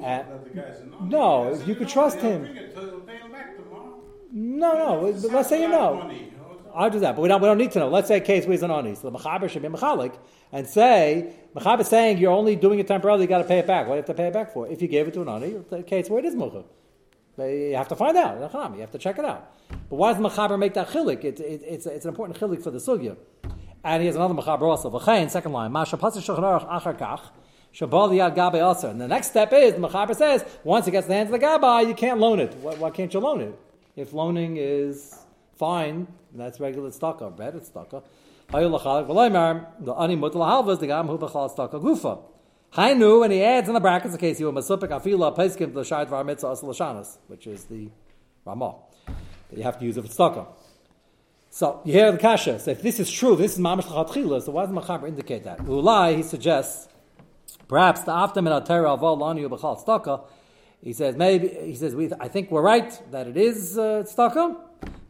Guy's 0.00 0.82
no, 1.00 1.54
said, 1.56 1.68
you 1.68 1.74
could 1.74 1.88
trust 1.88 2.18
him. 2.18 2.42
bring 2.42 2.56
it, 2.56 2.72
so 2.74 2.86
they'll 2.86 3.00
pay 3.00 3.16
him 3.18 3.32
back 3.32 3.56
tomorrow. 3.56 4.00
No, 4.32 4.72
no. 4.74 5.06
It's 5.06 5.24
Let's 5.24 5.48
say 5.48 5.62
you 5.62 5.68
know. 5.68 5.94
money, 5.96 6.14
you 6.14 6.20
know, 6.22 6.26
it's- 6.54 6.72
I'll 6.74 6.90
do 6.90 6.98
that, 7.00 7.14
but 7.14 7.22
we 7.22 7.28
don't, 7.28 7.40
we 7.40 7.46
don't 7.46 7.58
need 7.58 7.70
to 7.72 7.78
know. 7.78 7.88
Let's 7.88 8.08
say 8.08 8.16
a 8.16 8.20
case 8.20 8.44
where 8.46 8.52
he's 8.52 8.62
an 8.62 8.70
oni, 8.70 8.94
So 8.96 9.08
the 9.10 9.16
mechaber 9.18 9.48
should 9.48 9.62
be 9.62 9.68
mechalik 9.68 10.14
and 10.52 10.66
say 10.66 11.32
mechaber 11.54 11.80
is 11.80 11.88
saying 11.88 12.18
you're 12.18 12.32
only 12.32 12.56
doing 12.56 12.78
it 12.80 12.88
temporarily. 12.88 13.22
You 13.24 13.28
got 13.28 13.38
to 13.38 13.44
pay 13.44 13.58
it 13.60 13.66
back. 13.66 13.86
What 13.86 13.94
do 13.94 13.96
you 13.98 14.02
have 14.02 14.06
to 14.06 14.14
pay 14.14 14.26
it 14.28 14.32
back 14.32 14.52
for? 14.52 14.66
If 14.66 14.82
you 14.82 14.88
gave 14.88 15.06
it 15.06 15.14
to 15.14 15.22
an 15.22 15.28
ani, 15.28 15.50
the 15.70 15.82
case 15.84 16.08
where 16.10 16.18
it 16.18 16.24
is 16.24 16.34
mucha. 16.34 16.64
You 17.38 17.74
have 17.76 17.88
to 17.88 17.96
find 17.96 18.16
out. 18.16 18.36
You 18.74 18.80
have 18.80 18.90
to 18.92 18.98
check 18.98 19.18
it 19.18 19.24
out. 19.24 19.52
But 19.90 19.96
why 19.96 20.12
does 20.12 20.22
mechaber 20.22 20.58
make 20.58 20.74
that 20.74 20.88
chilik? 20.88 21.22
It, 21.24 21.38
it, 21.40 21.62
it's, 21.64 21.86
it's 21.86 22.04
an 22.04 22.08
important 22.08 22.38
chilik 22.38 22.62
for 22.62 22.70
the 22.72 22.78
sugya. 22.78 23.16
And 23.84 24.00
he 24.00 24.06
has 24.06 24.16
another 24.16 24.34
mechaber 24.34 24.62
also. 24.62 24.90
V'chein, 24.90 25.30
second 25.30 25.52
line. 25.52 25.70
Masha 25.70 25.98
pasuk 25.98 26.22
shulchan 26.24 26.38
aruch 26.38 26.68
achar 26.68 26.98
kach. 26.98 27.20
Shabal 27.74 28.10
yad 28.10 28.64
also. 28.64 28.88
And 28.90 29.00
the 29.00 29.06
next 29.06 29.28
step 29.28 29.52
is 29.52 29.74
the 29.74 29.80
mechaber 29.80 30.16
says 30.16 30.44
once 30.64 30.88
it 30.88 30.92
gets 30.92 31.04
to 31.04 31.08
the 31.08 31.14
hands 31.14 31.30
of 31.30 31.38
the 31.38 31.46
gabbai, 31.46 31.86
you 31.86 31.94
can't 31.94 32.18
loan 32.18 32.40
it. 32.40 32.54
Why, 32.54 32.74
why 32.76 32.90
can't 32.90 33.12
you 33.12 33.20
loan 33.20 33.42
it? 33.42 33.58
If 33.94 34.14
loaning 34.14 34.56
is 34.56 35.14
fine, 35.56 36.06
that's 36.34 36.58
regular 36.58 36.90
tzedakah, 36.90 37.36
bread 37.36 37.54
it's 37.56 37.68
tzedakah. 37.68 38.02
Hayu 38.50 38.80
lachalek 38.80 39.06
v'loimer, 39.06 39.66
the 39.80 39.92
ani 39.92 40.16
mutal 40.16 40.36
halvas, 40.36 40.80
the 40.80 40.86
gam 40.86 41.06
hu 41.06 41.18
b'chal 41.18 41.54
tzedakah 41.54 41.82
gufa. 41.82 42.22
Hainu, 42.74 43.22
and 43.22 43.32
he 43.32 43.44
adds 43.44 43.68
in 43.68 43.74
the 43.74 43.80
brackets, 43.80 44.14
in 44.14 44.18
case 44.18 44.40
you 44.40 44.46
were 44.46 44.52
masupik 44.52 44.88
afila 44.88 45.36
peskim 45.36 45.74
the 45.74 45.82
shayt 45.82 46.08
var 46.08 46.24
mitzvah 46.24 46.50
as 46.50 47.18
which 47.28 47.46
is 47.46 47.64
the 47.66 47.88
ramah. 48.46 48.76
That 49.50 49.58
you 49.58 49.62
have 49.62 49.78
to 49.78 49.84
use 49.84 49.96
it 49.98 50.02
for 50.02 50.08
tzedakah. 50.08 50.46
So 51.54 51.80
you 51.84 51.92
hear 51.92 52.10
the 52.10 52.18
kasha. 52.18 52.58
So 52.58 52.72
if 52.72 52.82
this 52.82 52.98
is 52.98 53.08
true, 53.08 53.36
this 53.36 53.52
is 53.52 53.60
mamash 53.60 53.88
l'chatchila. 53.88 54.42
So 54.42 54.50
why 54.50 54.66
does 54.66 54.74
Machaber 54.74 55.06
indicate 55.06 55.44
that? 55.44 55.58
Ulai, 55.58 56.16
he 56.16 56.24
suggests, 56.24 56.88
perhaps 57.68 58.02
the 58.02 58.10
after 58.10 58.42
min 58.42 58.52
atera 58.52 58.98
aval 58.98 59.16
lanu 59.16 59.48
b'chal 59.48 59.80
tzedakah. 59.80 60.24
He 60.82 60.92
says 60.92 61.14
maybe 61.14 61.46
he 61.46 61.76
says 61.76 61.94
we. 61.94 62.10
I 62.18 62.26
think 62.26 62.50
we're 62.50 62.60
right 62.60 63.00
that 63.12 63.28
it 63.28 63.36
is 63.36 63.78
uh, 63.78 64.02
tzedakah. 64.04 64.56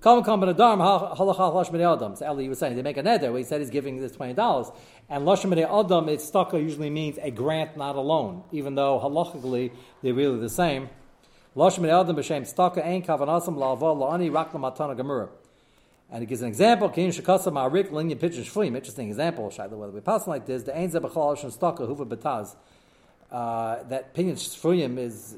Come 0.03 0.23
come 0.23 0.41
ben 0.41 0.51
adam 0.51 0.81
halachah 0.81 1.55
lash 1.55 1.71
b'nei 1.71 1.91
adam. 1.91 2.15
So 2.15 2.31
Eli 2.31 2.47
was 2.51 2.59
saying 2.59 2.77
they 2.77 2.83
make 2.83 2.99
a 2.99 3.03
neder 3.03 3.35
he 3.39 3.43
said 3.43 3.63
he's 3.63 3.71
giving 3.71 3.99
this 3.99 4.13
twenty 4.13 4.35
dollars, 4.35 4.71
and 5.09 5.25
lash 5.25 5.45
b'nei 5.45 5.65
adam 5.65 6.11
it's 6.11 6.31
tzedakah 6.31 6.61
usually 6.63 6.91
means 6.91 7.19
a 7.23 7.31
grant, 7.31 7.79
not 7.79 7.97
a 7.97 8.03
loan, 8.03 8.45
even 8.53 8.75
though 8.75 9.01
halachically 9.03 9.73
they're 10.03 10.13
really 10.13 10.39
the 10.41 10.51
same. 10.51 10.91
Losh 11.57 11.79
min 11.79 11.89
eldem 11.91 12.17
b'shem 12.17 12.43
staka 12.43 12.85
ein 12.85 13.03
kavanasam 13.03 13.57
la'ava 13.57 13.97
la'ani 13.97 14.31
rak 14.31 14.53
l'matana 14.53 14.95
gemura. 14.95 15.31
And 16.11 16.21
he 16.21 16.27
gives 16.27 16.43
an 16.43 16.49
example. 16.49 16.89
Ma'arik. 16.91 18.77
Interesting 18.77 19.09
example. 19.09 19.49
Shaila, 19.49 19.71
whether 19.71 19.93
we 19.93 20.01
pass 20.01 20.27
like 20.27 20.47
this, 20.47 20.63
the 20.63 20.77
ein 20.77 20.91
zebachal 20.91 21.39
shem 21.39 21.51
staka 21.51 21.81
huva 21.81 22.07
betaz. 22.07 22.57
Uh, 23.31 23.83
that 23.85 24.15
pinyin 24.15 24.35
shfuyim 24.35 24.99
is 24.99 25.37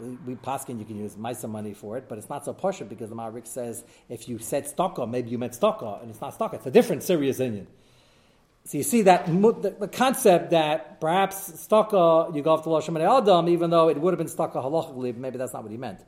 we, 0.00 0.08
we 0.26 0.34
paskin 0.34 0.78
you 0.78 0.84
can 0.84 0.96
use 0.96 1.14
Maisa 1.14 1.48
money 1.48 1.74
for 1.74 1.96
it, 1.96 2.08
but 2.08 2.18
it's 2.18 2.28
not 2.28 2.44
so 2.44 2.54
posher 2.54 2.88
because 2.88 3.08
the 3.08 3.14
Marik 3.14 3.46
says 3.46 3.84
if 4.08 4.28
you 4.28 4.38
said 4.38 4.64
stocka, 4.64 5.08
maybe 5.08 5.30
you 5.30 5.38
meant 5.38 5.52
stocka, 5.52 6.00
and 6.00 6.10
it's 6.10 6.20
not 6.20 6.38
stocka. 6.38 6.54
It's 6.54 6.66
a 6.66 6.70
different 6.70 7.02
serious 7.02 7.40
Indian. 7.40 7.66
So 8.64 8.78
you 8.78 8.84
see 8.84 9.02
that 9.02 9.26
the, 9.26 9.88
concept 9.92 10.50
that 10.50 11.00
perhaps 11.00 11.50
stocka 11.68 12.34
you 12.34 12.42
go 12.42 12.54
off 12.54 12.64
to 12.64 12.68
Lashon 12.68 13.00
Adam, 13.00 13.48
even 13.48 13.70
though 13.70 13.88
it 13.88 14.00
would 14.00 14.12
have 14.12 14.18
been 14.18 14.26
stocka 14.26 14.54
halachically, 14.54 15.16
maybe 15.16 15.38
that's 15.38 15.52
not 15.52 15.62
what 15.62 15.70
he 15.70 15.78
meant. 15.78 16.00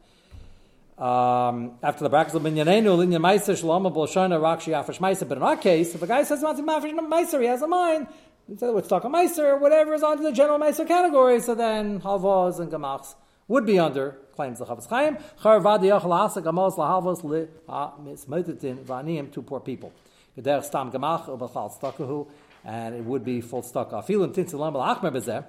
Um, 0.98 1.78
after 1.80 2.02
the 2.02 2.10
brackets 2.10 2.34
of 2.34 2.42
binyanenu, 2.42 2.98
linyan 2.98 3.20
meiser 3.20 3.56
shalom 3.56 3.84
b'loshana 3.84 4.40
rakshi 4.40 4.72
afish 4.74 4.98
meiser. 4.98 5.28
But 5.28 5.38
in 5.38 5.44
our 5.44 5.56
case, 5.56 5.94
if 5.94 6.02
a 6.02 6.08
guy 6.08 6.24
says 6.24 6.40
he 6.40 6.44
wants 6.44 6.60
to 6.60 6.66
mafish 6.66 6.92
meiser, 6.92 7.40
he 7.40 7.46
has 7.46 7.62
a 7.62 7.68
mind. 7.68 8.08
Instead 8.48 8.70
of 8.70 8.84
stocka 8.84 9.04
meiser 9.04 9.44
or 9.44 9.58
whatever 9.58 9.94
is 9.94 10.02
under 10.02 10.24
the 10.24 10.32
general 10.32 10.58
meiser 10.58 10.88
category, 10.88 11.38
so 11.38 11.54
then 11.54 12.00
halvos 12.00 12.58
and 12.58 12.72
gamachs 12.72 13.14
would 13.46 13.64
be 13.64 13.78
under 13.78 14.18
claims 14.34 14.58
the 14.58 14.64
Chafetz 14.64 14.88
Chaim. 14.88 15.18
Charvad 15.40 15.82
yachal 15.82 16.12
asa 16.12 16.42
gamos 16.42 16.76
lahavos 16.76 17.22
li 17.22 17.46
mismetitin 17.68 18.78
v'aniyim 18.78 19.30
to 19.30 19.40
poor 19.40 19.60
people. 19.60 19.92
Geder 20.36 20.64
stam 20.64 20.90
gamach 20.90 21.26
ubachal 21.26 21.70
stakahu, 21.78 22.26
and 22.64 22.96
it 22.96 23.04
would 23.04 23.24
be 23.24 23.40
full 23.40 23.62
stock. 23.62 23.92
Afilim 23.92 24.34
tinsilam 24.34 24.72
alachmer 24.74 25.12
bezeh. 25.12 25.44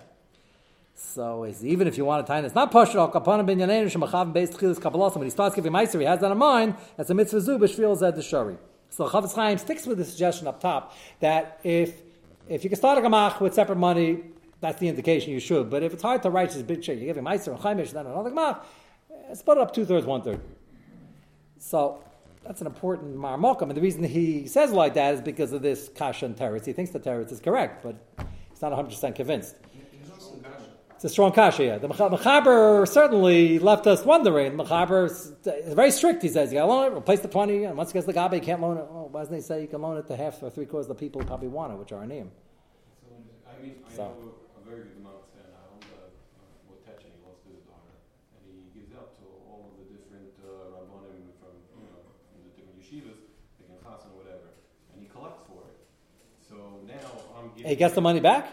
So 1.01 1.49
even 1.61 1.87
if 1.87 1.97
you 1.97 2.03
want 2.03 2.27
to 2.27 2.37
in, 2.37 2.43
it's 2.43 2.53
not 2.53 2.73
pashal 2.73 3.11
kapanim 3.11 3.45
ben 3.45 3.57
yaneinu 3.57 3.85
shemachav 3.85 4.33
based 4.33 4.53
chilas 4.53 4.81
kabbalah. 4.81 5.09
When 5.11 5.23
he 5.23 5.29
starts 5.29 5.55
giving 5.55 5.71
meiser, 5.71 5.97
he 5.97 6.05
has 6.05 6.19
that 6.19 6.29
in 6.29 6.37
mind. 6.37 6.75
That's 6.97 7.09
a 7.09 7.13
mitzvah 7.13 7.39
zu 7.39 7.57
b'shvil 7.57 7.97
zed 7.97 8.17
the 8.17 8.21
shari. 8.21 8.57
So 8.89 9.07
Chafetz 9.07 9.33
Chaim 9.33 9.57
sticks 9.57 9.87
with 9.87 9.97
the 9.97 10.03
suggestion 10.03 10.45
up 10.47 10.59
top 10.59 10.93
that 11.21 11.61
if 11.63 12.01
if 12.49 12.65
you 12.65 12.69
can 12.69 12.77
start 12.77 12.97
a 12.97 13.01
gamach 13.01 13.39
with 13.39 13.53
separate 13.53 13.77
money, 13.77 14.23
that's 14.59 14.79
the 14.79 14.89
indication 14.89 15.31
you 15.31 15.39
should. 15.39 15.69
But 15.69 15.83
if 15.83 15.93
it's 15.93 16.03
hard 16.03 16.21
to 16.23 16.29
write 16.29 16.51
this 16.51 16.63
big 16.63 16.83
check, 16.83 16.97
you 16.97 17.05
give 17.05 17.17
him 17.17 17.25
meiser 17.25 17.47
and 17.47 17.59
chaimish, 17.59 17.93
then 17.93 18.05
another 18.05 18.31
gamach, 18.31 18.59
eh, 19.09 19.35
split 19.35 19.57
it 19.57 19.61
up 19.61 19.73
two 19.73 19.85
thirds, 19.85 20.05
one 20.05 20.21
third. 20.21 20.41
So 21.59 22.03
that's 22.43 22.59
an 22.59 22.67
important 22.67 23.15
marmokam, 23.15 23.63
and 23.63 23.71
the 23.71 23.81
reason 23.81 24.03
he 24.03 24.47
says 24.47 24.73
like 24.73 24.95
that 24.95 25.13
is 25.13 25.21
because 25.21 25.53
of 25.53 25.61
this 25.61 25.89
kasha 25.95 26.25
and 26.25 26.35
teretz. 26.35 26.65
He 26.65 26.73
thinks 26.73 26.91
the 26.91 26.99
teretz 26.99 27.31
is 27.31 27.39
correct, 27.39 27.83
but 27.83 27.95
he's 28.49 28.61
not 28.61 28.71
100 28.71 28.89
percent 28.89 29.15
convinced. 29.15 29.55
It's 30.99 31.05
a 31.05 31.09
strong 31.09 31.31
kasha, 31.31 31.63
yeah. 31.63 31.77
The 31.77 31.87
Mecha- 31.87 32.11
Mechaber 32.11 32.85
certainly 32.85 33.57
left 33.57 33.87
us 33.87 34.03
wondering. 34.03 34.57
The 34.57 34.65
Mechaber 34.65 35.05
is 35.09 35.31
very 35.73 35.91
strict, 35.91 36.21
he 36.21 36.27
says. 36.27 36.51
You 36.51 36.59
got 36.59 36.65
to 36.65 36.71
loan 36.73 36.91
it, 36.91 36.97
replace 36.97 37.21
the 37.21 37.29
20, 37.29 37.63
and 37.63 37.77
once 37.77 37.91
it 37.91 37.93
gets 37.93 38.05
the 38.05 38.11
gabe, 38.11 38.33
you 38.33 38.41
can't 38.41 38.59
loan 38.59 38.75
it. 38.77 38.83
Oh, 38.91 39.07
why 39.09 39.21
doesn't 39.21 39.33
he 39.33 39.39
say 39.39 39.61
you 39.61 39.69
can 39.69 39.81
loan 39.81 39.95
it 39.95 40.07
to 40.07 40.17
half 40.17 40.43
or 40.43 40.49
three 40.49 40.65
quarters 40.65 40.89
of 40.91 40.97
the 40.97 40.99
people 40.99 41.21
who 41.21 41.25
probably 41.27 41.47
want 41.47 41.71
it, 41.71 41.77
which 41.79 41.93
are 41.93 42.05
name? 42.05 42.31
So, 43.07 43.15
I 43.47 43.63
mean, 43.63 43.75
I 43.87 43.95
So. 43.95 44.03
know 44.11 44.35
a 44.59 44.67
very 44.67 44.91
good 44.91 44.99
amount 44.99 45.23
of 45.23 45.39
now, 45.39 45.71
uh, 45.87 46.11
with 46.67 46.83
Techin, 46.83 47.15
he 47.15 47.23
lost 47.23 47.47
his 47.47 47.63
daughter, 47.63 47.95
and 48.35 48.43
he 48.51 48.59
gives 48.75 48.91
it 48.91 48.99
out 48.99 49.15
to 49.23 49.25
all 49.47 49.71
of 49.71 49.79
the 49.79 49.87
different 49.95 50.35
uh, 50.43 50.83
rabbonim 50.83 51.31
from, 51.39 51.55
you 51.79 51.87
know, 51.95 52.11
from 52.27 52.43
the 52.43 52.51
different 52.59 52.75
yeshivas, 52.75 53.23
like 53.63 53.71
in 53.71 53.79
Chassan 53.87 54.11
or 54.11 54.19
whatever, 54.19 54.51
and 54.91 54.99
he 54.99 55.07
collects 55.07 55.47
for 55.47 55.63
it. 55.63 55.79
So 56.43 56.83
now 56.83 57.39
I'm 57.39 57.55
giving. 57.55 57.71
He 57.71 57.79
gets 57.79 57.95
the 57.95 58.03
money 58.03 58.19
back? 58.19 58.51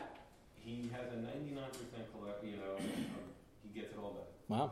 He 0.62 0.90
has 0.94 1.10
a 1.14 1.18
99% 1.22 2.10
collect, 2.10 2.42
you 2.42 2.56
know, 2.58 2.74
um, 2.74 3.30
he 3.62 3.68
gets 3.70 3.92
it 3.94 3.98
all 4.02 4.10
back. 4.18 4.26
Wow. 4.48 4.70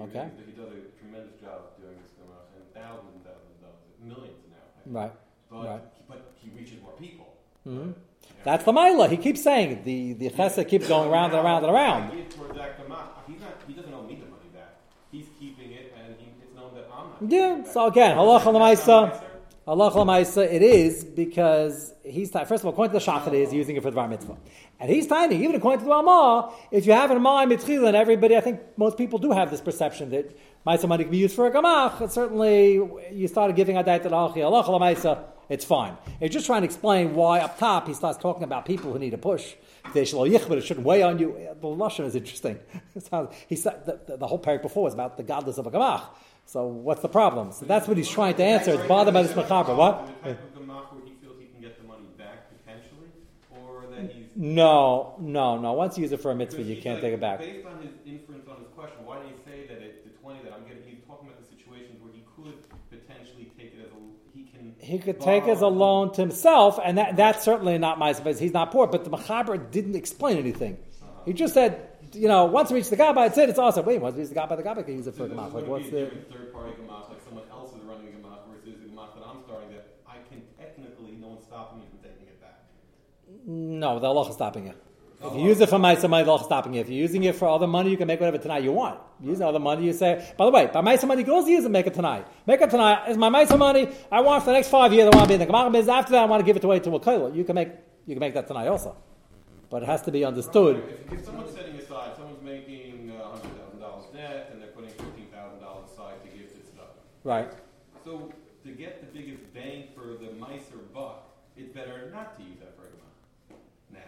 Okay. 0.00 0.18
really- 0.18 0.46
He 0.46 0.52
does 0.52 0.68
a 0.72 0.98
tremendous 1.00 1.40
job 1.40 1.60
doing 1.80 1.96
this, 2.02 2.12
Gemara, 2.18 2.42
and 2.56 2.64
thousands 2.74 3.14
and 3.16 3.24
thousands 3.24 3.52
of 3.54 3.60
dollars, 3.62 3.82
millions 4.02 4.40
now. 4.50 5.00
Right. 5.00 5.12
But, 5.50 5.66
right. 5.66 6.08
but 6.08 6.32
he 6.42 6.50
reaches 6.58 6.80
more 6.82 6.92
people. 6.98 7.26
Mhm. 7.66 7.94
Yeah. 7.94 8.30
That's 8.44 8.64
the 8.64 8.72
Maila. 8.72 9.08
He 9.10 9.16
keeps 9.16 9.42
saying 9.42 9.84
the, 9.84 10.14
the 10.14 10.30
chesed 10.30 10.66
keeps 10.68 10.88
going 10.88 11.10
round 11.10 11.32
and 11.34 11.44
around 11.44 11.64
and 11.64 11.72
around. 11.72 12.10
I 12.10 12.14
give 12.16 12.28
toward 12.34 12.56
that 12.56 12.78
Gamach. 12.78 13.08
He's 13.28 13.40
not, 13.40 13.54
he 13.68 13.74
doesn't 13.74 13.92
owe 13.94 14.02
me 14.02 14.14
the 14.16 14.26
money 14.26 14.48
back. 14.52 14.74
He's 15.12 15.26
keeping 15.38 15.70
it, 15.72 15.92
and 15.96 16.16
he, 16.18 16.26
it's 16.42 16.54
known 16.56 16.74
that 16.74 16.88
I'm 16.92 17.28
not. 17.28 17.30
Yeah, 17.30 17.62
so 17.70 17.86
again, 17.86 18.16
halacha 18.16 18.52
l'maisa. 18.52 19.22
Allah 19.66 20.20
it 20.40 20.62
is 20.62 21.04
because 21.04 21.94
he's 22.04 22.30
first 22.30 22.50
of 22.52 22.64
all, 22.64 22.72
according 22.72 22.98
to 22.98 23.04
the 23.04 23.12
Shachat, 23.12 23.32
he's 23.32 23.52
using 23.52 23.76
it 23.76 23.82
for 23.82 23.90
the 23.90 23.94
Var 23.94 24.08
Mitzvah. 24.08 24.36
And 24.80 24.90
he's 24.90 25.06
tiny, 25.06 25.36
even 25.36 25.54
according 25.54 25.80
to 25.80 25.84
the 25.84 25.90
Ramah, 25.90 26.52
if 26.72 26.84
you 26.84 26.92
have 26.92 27.12
in 27.12 27.22
mind, 27.22 27.52
Mitzchila, 27.52 27.88
and 27.88 27.96
everybody, 27.96 28.36
I 28.36 28.40
think 28.40 28.60
most 28.76 28.98
people 28.98 29.20
do 29.20 29.30
have 29.30 29.52
this 29.52 29.60
perception 29.60 30.10
that 30.10 30.36
Maisa 30.66 30.88
money 30.88 31.04
can 31.04 31.12
be 31.12 31.18
used 31.18 31.36
for 31.36 31.46
a 31.46 31.52
Gamach, 31.52 32.10
certainly 32.10 32.80
you 33.12 33.28
started 33.28 33.54
giving 33.54 33.76
a 33.76 33.84
diet 33.84 34.02
to 34.02 34.12
Allah 34.12 35.24
it's 35.48 35.64
fine. 35.64 35.96
He's 36.18 36.30
just 36.30 36.46
trying 36.46 36.62
to 36.62 36.66
explain 36.66 37.14
why 37.14 37.40
up 37.40 37.58
top 37.58 37.86
he 37.86 37.94
starts 37.94 38.16
talking 38.18 38.42
about 38.42 38.64
people 38.64 38.92
who 38.92 38.98
need 38.98 39.12
a 39.12 39.18
push. 39.18 39.54
They 39.92 40.04
shall 40.04 40.26
but 40.48 40.58
it 40.58 40.62
shouldn't 40.62 40.86
weigh 40.86 41.02
on 41.02 41.18
you. 41.18 41.36
The 41.60 41.66
Lashon 41.66 42.06
is 42.06 42.14
interesting. 42.14 42.58
He 43.48 43.56
said 43.56 43.84
the, 43.84 44.00
the, 44.06 44.16
the 44.18 44.26
whole 44.26 44.40
parak 44.40 44.62
before 44.62 44.84
was 44.84 44.94
about 44.94 45.16
the 45.16 45.22
godless 45.22 45.58
of 45.58 45.66
a 45.66 45.70
Gamach. 45.70 46.04
So 46.52 46.66
what's 46.66 47.00
the 47.00 47.08
problem? 47.08 47.50
So 47.52 47.64
that's 47.64 47.88
what 47.88 47.96
he's 47.96 48.10
trying 48.10 48.34
to 48.34 48.44
answer. 48.44 48.72
It's 48.72 48.86
bothered 48.86 49.14
by 49.14 49.22
this 49.22 49.32
Mechaber. 49.32 49.74
What? 49.74 50.06
The 50.22 50.34
type 50.34 50.54
of 50.54 50.60
Gamach 50.60 50.92
where 50.92 51.02
he 51.06 51.14
feels 51.22 51.40
he 51.40 51.46
can 51.46 51.62
get 51.62 51.80
the 51.80 51.88
money 51.88 52.04
back 52.18 52.52
potentially, 52.52 53.08
or 53.50 53.86
that 53.90 54.12
he's. 54.12 54.26
No, 54.36 55.14
no, 55.18 55.58
no. 55.58 55.72
Once 55.72 55.96
you 55.96 56.02
use 56.02 56.12
it 56.12 56.20
for 56.20 56.30
a 56.30 56.34
mitzvah, 56.34 56.60
you 56.60 56.76
can't 56.76 56.96
like, 56.96 57.04
take 57.04 57.14
it 57.14 57.20
back. 57.20 57.38
Based 57.38 57.64
on 57.64 57.80
his 57.80 57.92
inference 58.04 58.46
on 58.50 58.58
his 58.58 58.68
question, 58.76 58.98
why 59.06 59.20
did 59.20 59.28
he 59.28 59.50
say 59.50 59.66
that 59.66 59.80
it, 59.80 60.04
the 60.04 60.10
20 60.20 60.42
that 60.42 60.52
I'm 60.52 60.68
getting, 60.68 60.82
he's 60.84 61.00
talking 61.06 61.28
about 61.28 61.40
the 61.40 61.48
situations 61.56 61.96
where 62.02 62.12
he 62.12 62.22
could 62.36 62.60
potentially 62.90 63.50
take 63.56 63.72
it 63.72 63.86
as 63.86 63.90
a, 63.90 64.36
he 64.36 64.44
can. 64.44 64.74
He 64.78 64.98
could 64.98 65.22
take 65.22 65.44
as 65.44 65.62
a 65.62 65.68
loan 65.68 66.12
to 66.12 66.20
himself, 66.20 66.78
and 66.84 66.98
that, 66.98 67.16
that's 67.16 67.42
certainly 67.42 67.78
not 67.78 67.98
my 67.98 68.12
because 68.12 68.38
he's 68.38 68.52
not 68.52 68.72
poor. 68.72 68.86
But 68.86 69.04
the 69.04 69.10
Mechaber 69.10 69.70
didn't 69.70 69.96
explain 69.96 70.36
anything. 70.36 70.76
He 71.24 71.32
just 71.32 71.54
said, 71.54 71.88
you 72.14 72.28
know, 72.28 72.44
once 72.46 72.70
we 72.70 72.76
reach 72.76 72.90
the 72.90 72.96
Gabba, 72.96 73.26
it's 73.26 73.38
it. 73.38 73.48
It's 73.48 73.58
awesome. 73.58 73.84
Wait, 73.84 74.00
once 74.00 74.14
we 74.14 74.22
reach 74.22 74.30
the 74.30 74.34
Gabba, 74.34 74.56
the 74.56 74.62
Gabba 74.62 74.84
can 74.84 74.96
use 74.96 75.06
it 75.06 75.12
for 75.12 75.18
So 75.18 75.24
a 75.24 75.28
Gamach. 75.28 75.52
Like, 75.52 75.66
what's 75.66 75.90
the? 75.90 76.06
third-party 76.30 76.72
Gamach, 76.82 77.10
like 77.10 77.22
someone 77.24 77.44
else 77.50 77.70
is 77.74 77.82
running 77.84 78.08
a 78.08 78.10
Gamach 78.10 78.38
versus 78.50 78.78
the 78.80 78.88
Gamach 78.88 79.14
that 79.14 79.26
I'm 79.26 79.42
starting 79.44 79.70
that 79.72 79.86
I 80.06 80.16
can 80.28 80.42
technically, 80.58 81.12
no 81.20 81.28
one's 81.28 81.44
stopping 81.44 81.80
me 81.80 81.86
from 81.90 81.98
taking 81.98 82.26
it 82.26 82.40
back. 82.40 82.60
No, 83.46 83.98
the 83.98 84.06
Allah 84.06 84.28
is 84.28 84.34
stopping 84.34 84.66
you. 84.66 84.74
If 85.24 85.34
you 85.34 85.40
oh. 85.40 85.46
use 85.46 85.60
it 85.60 85.68
for 85.68 85.78
my 85.78 85.94
money, 86.08 86.24
the 86.24 86.38
stopping 86.38 86.74
you. 86.74 86.80
If 86.80 86.88
you're 86.88 86.98
using 86.98 87.22
it 87.22 87.36
for 87.36 87.46
other 87.48 87.68
money, 87.68 87.90
you 87.90 87.96
can 87.96 88.08
make 88.08 88.18
whatever 88.18 88.38
tonight 88.38 88.64
you 88.64 88.72
want. 88.72 88.98
Use 89.22 89.40
other 89.40 89.60
money, 89.60 89.84
you 89.86 89.92
say, 89.92 90.34
by 90.36 90.46
the 90.46 90.50
way, 90.50 90.66
by 90.66 90.80
my 90.80 90.98
money, 91.04 91.20
you 91.20 91.24
can 91.24 91.34
also 91.34 91.48
use 91.48 91.64
it 91.64 91.70
make 91.70 91.86
it 91.86 91.94
tonight. 91.94 92.26
Make 92.44 92.60
it 92.60 92.70
tonight. 92.70 93.08
Is 93.08 93.16
my 93.16 93.30
Maisa 93.30 93.56
money, 93.56 93.88
I 94.10 94.20
want 94.20 94.42
for 94.42 94.50
the 94.50 94.54
next 94.54 94.68
five 94.68 94.92
years, 94.92 95.08
I 95.12 95.16
want 95.16 95.24
to 95.24 95.28
be 95.28 95.34
in 95.34 95.40
the 95.40 95.46
Gemara 95.46 95.70
business. 95.70 95.94
After 95.94 96.12
that, 96.12 96.22
I 96.22 96.24
want 96.24 96.40
to 96.40 96.44
give 96.44 96.56
it 96.56 96.64
away 96.64 96.80
to 96.80 96.96
a 96.96 97.00
Kaila. 97.00 97.36
You 97.36 97.44
can 97.44 97.54
make, 97.54 97.68
you 98.06 98.16
can 98.16 98.20
make 98.20 98.34
that 98.34 98.48
tonight 98.48 98.66
also. 98.66 98.96
But 99.70 99.84
it 99.84 99.86
has 99.86 100.02
to 100.02 100.10
be 100.10 100.24
understood. 100.24 100.82
If, 101.06 101.12
if 101.12 101.24
someone's 101.24 101.54
setting 101.54 101.76
aside, 101.76 102.16
someone's 102.16 102.42
making 102.42 103.12
uh, 103.16 103.38
$100,000 103.80 104.14
net 104.14 104.48
and 104.50 104.60
they're 104.60 104.68
putting 104.70 104.90
$15,000 104.90 105.92
aside 105.92 106.14
to 106.24 106.36
give 106.36 106.52
to 106.52 106.66
stuff. 106.66 106.90
Right. 107.24 107.50
So 108.04 108.32
to 108.64 108.70
get 108.72 109.00
the 109.00 109.18
biggest 109.18 109.42
bang 109.54 109.88
for 109.94 110.14
the 110.22 110.32
miser 110.32 110.78
buck, 110.92 111.28
it's 111.56 111.72
better 111.74 112.10
not 112.12 112.36
to 112.38 112.44
use 112.44 112.58
that 112.60 112.76
for 112.76 112.82
a 112.82 112.86
Gamach. 112.86 113.56
Now. 113.92 114.00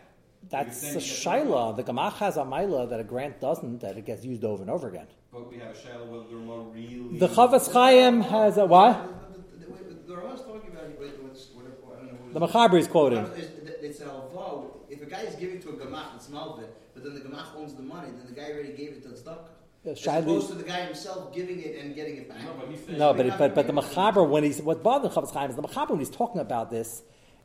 That's 0.51 0.81
Because 0.81 0.83
a 0.83 0.85
then 0.87 1.39
you 1.39 1.45
get 1.45 1.49
shaila. 1.49 1.77
The 1.77 1.85
Gemach 1.85 2.15
has 2.15 2.37
a 2.37 2.43
maila 2.43 2.91
that 2.91 3.01
a 3.01 3.05
grant 3.05 3.41
doesn't, 3.41 3.81
that 3.81 3.97
it 3.97 4.05
gets 4.05 4.25
used 4.25 4.45
over 4.45 4.63
and 4.63 4.71
over 4.71 4.89
again. 4.89 5.07
But 5.33 5.51
we 5.51 5.59
have 5.59 5.71
a 5.77 5.81
shadow 5.81 6.05
whether 6.05 6.29
the 6.29 6.37
remote 6.37 6.73
really. 6.75 7.19
The 7.19 7.29
Chafetz 7.29 7.73
Chaim 7.73 8.21
has 8.23 8.57
a 8.57 8.67
what? 8.67 8.93
The, 9.33 9.39
the, 9.59 9.67
the, 9.67 9.95
the 10.07 10.15
talking 10.15 10.71
about 10.71 10.85
it, 10.85 10.99
but 10.99 11.23
what's, 11.23 11.49
whatever, 11.51 11.75
I 11.93 12.07
don't 12.07 12.33
know. 12.33 12.41
The 12.41 12.47
Mechaber 12.47 12.79
is 12.79 12.89
quoting. 12.89 13.27
It's, 13.37 13.83
it's 13.83 14.01
an 14.01 14.09
alva. 14.09 14.69
If 14.89 15.03
a 15.03 15.07
guy 15.07 15.23
is 15.23 15.35
giving 15.37 15.61
to 15.63 15.71
a 15.71 15.73
gamach, 15.73 16.17
it's 16.17 16.29
malvin, 16.29 16.67
but 16.95 17.05
then 17.05 17.15
the 17.15 17.21
gamach 17.21 17.57
owns 17.57 17.75
the 17.75 17.83
money, 17.83 18.09
then 18.17 18.27
the 18.27 18.41
guy 18.41 18.51
already 18.53 18.73
gave 18.73 18.91
it 18.91 19.03
to 19.03 19.09
the 19.09 19.17
stock. 19.17 19.51
As 19.87 20.01
Shaili- 20.01 20.23
opposed 20.23 20.49
to 20.49 20.55
the 20.55 20.65
guy 20.65 20.81
himself 20.87 21.35
giving 21.35 21.61
it 21.61 21.77
and 21.79 21.95
getting 21.95 22.17
it 22.17 22.29
back. 22.29 22.43
No, 22.43 22.55
but 22.59 22.69
he's. 22.71 22.89
No, 22.99 23.13
but 23.13 23.27
it, 23.27 23.35
but 23.39 23.55
but 23.55 23.67
the 23.67 23.73
Mechaber 23.75 24.27
when 24.29 24.43
he's 24.43 24.63
what 24.63 24.83
bothers 24.83 25.13
Chafetz 25.13 25.33
Chaim 25.33 25.51
is 25.51 25.57
the 25.57 25.63
Mechaber 25.63 25.91
when 25.91 25.99
he's 25.99 26.09
talking 26.11 26.41
about 26.41 26.71
this 26.71 27.03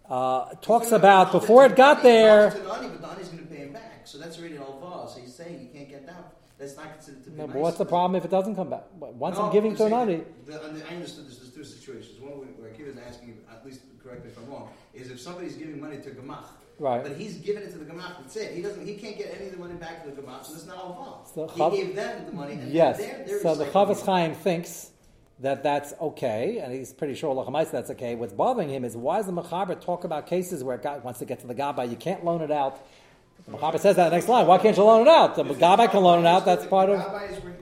uh, 0.09 0.53
talks 0.61 0.91
about 0.91 1.31
before 1.31 1.65
it 1.65 1.75
got 1.75 2.01
there. 2.01 2.51
To 2.51 2.63
Nani, 2.63 2.87
but 2.89 3.01
Nani's 3.01 3.27
going 3.29 3.45
to 3.45 3.49
pay 3.53 3.57
him 3.57 3.73
back, 3.73 4.01
so 4.05 4.17
that's 4.17 4.39
already 4.39 4.55
an 4.55 4.61
alva. 4.63 5.09
So 5.11 5.19
he's 5.19 5.35
saying 5.35 5.59
you 5.61 5.67
can't 5.67 5.89
get 5.89 6.05
that. 6.07 6.33
That's 6.59 6.75
not 6.75 6.93
considered 6.93 7.23
to 7.23 7.29
be 7.29 7.37
No, 7.37 7.45
nice. 7.45 7.53
but 7.53 7.61
what's 7.61 7.77
the 7.77 7.85
problem 7.85 8.15
if 8.17 8.25
it 8.25 8.31
doesn't 8.31 8.55
come 8.55 8.69
back? 8.69 8.83
Once 8.99 9.37
No, 9.37 9.45
I'm 9.45 9.53
giving 9.53 9.75
to 9.77 9.85
an 9.85 9.93
Ani, 9.93 10.23
I 10.51 10.93
understood 10.93 11.27
this. 11.27 11.37
There's 11.39 11.51
two 11.55 11.63
situations. 11.63 12.19
One 12.19 12.31
where 12.33 12.69
Akiva 12.71 12.87
is 12.89 12.97
asking, 12.97 13.37
at 13.49 13.65
least 13.65 13.81
correct 14.03 14.25
me 14.25 14.31
if 14.31 14.37
I'm 14.37 14.49
wrong, 14.49 14.69
is 14.93 15.09
if 15.09 15.21
somebody's 15.21 15.55
giving 15.55 15.79
money 15.79 15.97
to 15.97 16.09
Gamach, 16.09 16.43
Right. 16.77 17.01
but 17.01 17.15
he's 17.17 17.37
giving 17.37 17.63
it 17.63 17.71
to 17.71 17.77
the 17.77 17.85
Gamach. 17.85 18.17
That's 18.21 18.35
it. 18.35 18.51
He 18.55 18.61
doesn't. 18.61 18.85
He 18.85 18.95
can't 18.95 19.17
get 19.17 19.33
any 19.37 19.45
of 19.47 19.53
the 19.53 19.57
money 19.57 19.75
back 19.75 20.03
to 20.03 20.11
the 20.11 20.21
Gamach, 20.21 20.43
so 20.45 20.53
it's 20.53 20.65
not 20.67 20.77
all 20.77 21.25
So 21.33 21.47
He 21.47 21.59
Chav- 21.61 21.71
gave 21.71 21.95
them 21.95 22.25
the 22.25 22.31
money. 22.33 22.53
And 22.53 22.71
yes. 22.73 22.97
They're, 22.97 23.23
they're 23.25 23.39
So 23.41 23.55
the 23.55 23.65
it. 23.65 24.05
Chaim 24.05 24.33
thinks 24.35 24.91
that 25.39 25.63
that's 25.63 25.93
okay, 26.01 26.57
and 26.59 26.73
he's 26.73 26.91
pretty 26.91 27.15
sure 27.15 27.33
Lachamais 27.33 27.71
that's 27.71 27.89
okay. 27.91 28.15
What's 28.15 28.33
bothering 28.33 28.67
him 28.69 28.83
is 28.83 28.97
why 28.97 29.17
does 29.17 29.27
the 29.27 29.31
Mechaber 29.31 29.79
talk 29.79 30.03
about 30.03 30.27
cases 30.27 30.61
where 30.65 30.75
a 30.75 30.81
guy 30.81 30.97
wants 30.97 31.19
to 31.19 31.25
get 31.25 31.39
to 31.39 31.47
the 31.47 31.55
Gabbai, 31.55 31.89
you 31.89 31.95
can't 31.95 32.25
loan 32.25 32.41
it 32.41 32.51
out. 32.51 32.85
The 33.47 33.57
Mechaber 33.57 33.79
says 33.79 33.95
that 33.95 34.11
next 34.11 34.27
line. 34.27 34.45
Why 34.45 34.57
can't 34.57 34.75
you 34.75 34.83
loan 34.83 35.01
it 35.01 35.07
out? 35.07 35.35
The 35.35 35.43
Gabbai 35.43 35.89
can 35.91 36.03
loan 36.03 36.19
it 36.19 36.27
out. 36.27 36.45
That's 36.45 36.65
part 36.65 36.89
of. 36.89 36.99
Gabbai 36.99 37.53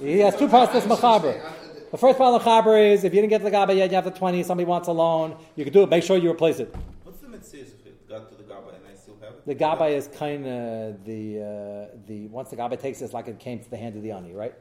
He 0.00 0.18
has 0.20 0.36
two 0.36 0.48
parts 0.48 0.72
to 0.72 0.80
this 0.80 0.90
I'm 0.90 0.96
Machaber. 0.96 1.42
The 1.90 1.96
first 1.96 2.18
part 2.18 2.34
of 2.34 2.44
the 2.44 2.50
Machaber 2.50 2.92
is 2.92 3.04
if 3.04 3.14
you 3.14 3.22
didn't 3.22 3.30
get 3.30 3.42
the 3.42 3.50
Gaba 3.50 3.74
yet, 3.74 3.88
you 3.90 3.94
have 3.94 4.04
the 4.04 4.10
20, 4.10 4.42
somebody 4.42 4.66
wants 4.66 4.88
a 4.88 4.92
loan, 4.92 5.36
you 5.56 5.64
can 5.64 5.72
do 5.72 5.82
it, 5.82 5.88
make 5.88 6.04
sure 6.04 6.18
you 6.18 6.30
replace 6.30 6.58
it. 6.58 6.74
What's 7.02 7.20
the 7.20 7.28
mitzvah 7.28 7.60
if 7.60 7.86
it 7.86 8.06
got 8.06 8.28
to 8.28 8.34
the 8.34 8.42
Gaba 8.42 8.68
and 8.74 8.84
I 8.92 8.94
still 8.94 9.16
have 9.22 9.32
it? 9.32 9.46
The 9.46 9.54
Gaba 9.54 9.86
is 9.86 10.06
kind 10.08 10.46
of 10.46 11.04
the, 11.06 11.40
uh, 11.40 11.96
the, 12.06 12.26
once 12.26 12.50
the 12.50 12.56
Gaba 12.56 12.76
takes 12.76 13.00
it, 13.00 13.06
it's 13.06 13.14
like 13.14 13.26
it 13.26 13.38
came 13.38 13.60
to 13.60 13.70
the 13.70 13.78
hand 13.78 13.96
of 13.96 14.02
the 14.02 14.10
Ani, 14.10 14.34
right? 14.34 14.54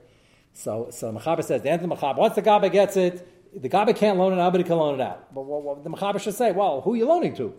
So, 0.54 0.88
so 0.90 1.12
the 1.12 1.20
Machaber 1.20 1.44
says, 1.44 1.62
the 1.62 1.70
end 1.70 1.84
of 1.84 1.90
the 1.90 1.96
Machaber, 1.96 2.16
once 2.16 2.36
the 2.36 2.42
Gaba 2.42 2.70
gets 2.70 2.96
it, 2.96 3.28
the 3.62 3.68
Gaba 3.68 3.94
can't 3.94 4.18
loan 4.18 4.32
it, 4.32 4.38
nobody 4.38 4.64
can 4.64 4.78
loan 4.78 4.96
it 4.96 5.04
out. 5.04 5.34
But 5.36 5.42
what, 5.42 5.64
what 5.64 5.84
the 5.84 5.90
Machaber 5.90 6.22
should 6.22 6.36
say, 6.36 6.54
well, 6.54 6.80
who 6.80 6.94
are 6.94 6.98
you 6.98 7.08
loaning 7.08 7.36
to? 7.36 7.54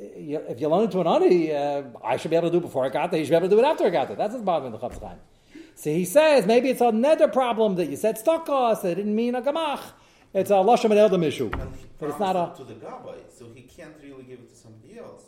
If 0.00 0.60
you 0.60 0.68
loan 0.68 0.84
it 0.84 0.90
to 0.92 1.00
an 1.00 1.06
Ani, 1.08 1.52
uh, 1.52 1.82
I 2.04 2.16
should 2.16 2.30
be 2.30 2.36
able 2.36 2.48
to 2.48 2.52
do 2.52 2.58
it 2.58 2.62
before 2.62 2.84
I 2.84 2.88
got 2.88 3.10
there, 3.10 3.18
you 3.18 3.26
should 3.26 3.30
be 3.32 3.36
able 3.36 3.48
to 3.48 3.56
do 3.56 3.58
it 3.58 3.64
after 3.64 3.84
I 3.84 3.90
got 3.90 4.06
there. 4.08 4.16
That's 4.16 4.32
what's 4.32 4.44
bothering 4.44 4.72
the 4.72 4.78
Chafetz 4.78 5.00
Chaim. 5.00 5.18
So 5.74 5.90
he 5.90 6.04
says, 6.04 6.46
maybe 6.46 6.70
it's 6.70 6.80
a 6.80 6.92
nether 6.92 7.28
problem 7.28 7.76
that 7.76 7.88
you 7.88 7.96
said 7.96 8.16
stokos, 8.16 8.82
that 8.82 8.92
it 8.92 8.94
didn't 8.96 9.14
mean 9.14 9.34
a 9.34 9.42
gamach. 9.42 9.80
It's 10.34 10.50
a 10.50 10.54
Loshem 10.54 10.90
and 10.90 10.94
Eldam 10.94 11.24
issue. 11.24 11.50
But 11.98 12.10
it's 12.10 12.18
not 12.18 12.36
a... 12.36 12.56
to 12.56 12.64
the 12.64 12.74
Gaba, 12.74 13.14
so 13.36 13.46
he 13.54 13.62
can't 13.62 13.94
really 14.02 14.24
give 14.24 14.38
it 14.40 14.50
to 14.50 14.56
somebody 14.56 14.98
else. 14.98 15.24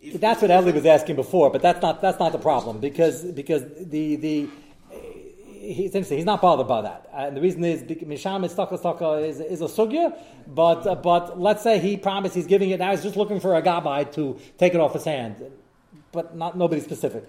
If 0.00 0.20
That's 0.20 0.42
what 0.42 0.50
Eli 0.50 0.70
was 0.70 0.84
asking 0.84 1.16
before, 1.16 1.48
but 1.50 1.62
that's 1.62 1.80
not 1.80 2.02
that's 2.02 2.18
not 2.18 2.32
the 2.32 2.38
problem 2.38 2.78
because 2.78 3.24
because 3.24 3.62
the 3.78 4.16
the 4.16 4.48
he's 5.72 5.94
interesting. 5.94 6.18
He's 6.18 6.26
not 6.26 6.42
bothered 6.42 6.68
by 6.68 6.82
that, 6.82 7.08
and 7.12 7.36
the 7.36 7.40
reason 7.40 7.64
is 7.64 7.82
Misham 7.82 8.44
Istaka 8.44 8.80
Staka 8.80 9.26
is 9.26 9.40
is 9.40 9.60
a 9.60 9.64
sugya, 9.64 10.16
but 10.46 10.86
uh, 10.86 10.94
but 10.94 11.40
let's 11.40 11.62
say 11.62 11.78
he 11.78 11.96
promised 11.96 12.34
he's 12.34 12.46
giving 12.46 12.70
it 12.70 12.78
now. 12.78 12.90
He's 12.90 13.02
just 13.02 13.16
looking 13.16 13.40
for 13.40 13.56
a 13.56 13.62
gabai 13.62 14.12
to 14.14 14.38
take 14.58 14.74
it 14.74 14.80
off 14.80 14.92
his 14.92 15.04
hand, 15.04 15.42
but 16.12 16.36
not 16.36 16.56
nobody 16.56 16.80
specific. 16.80 17.24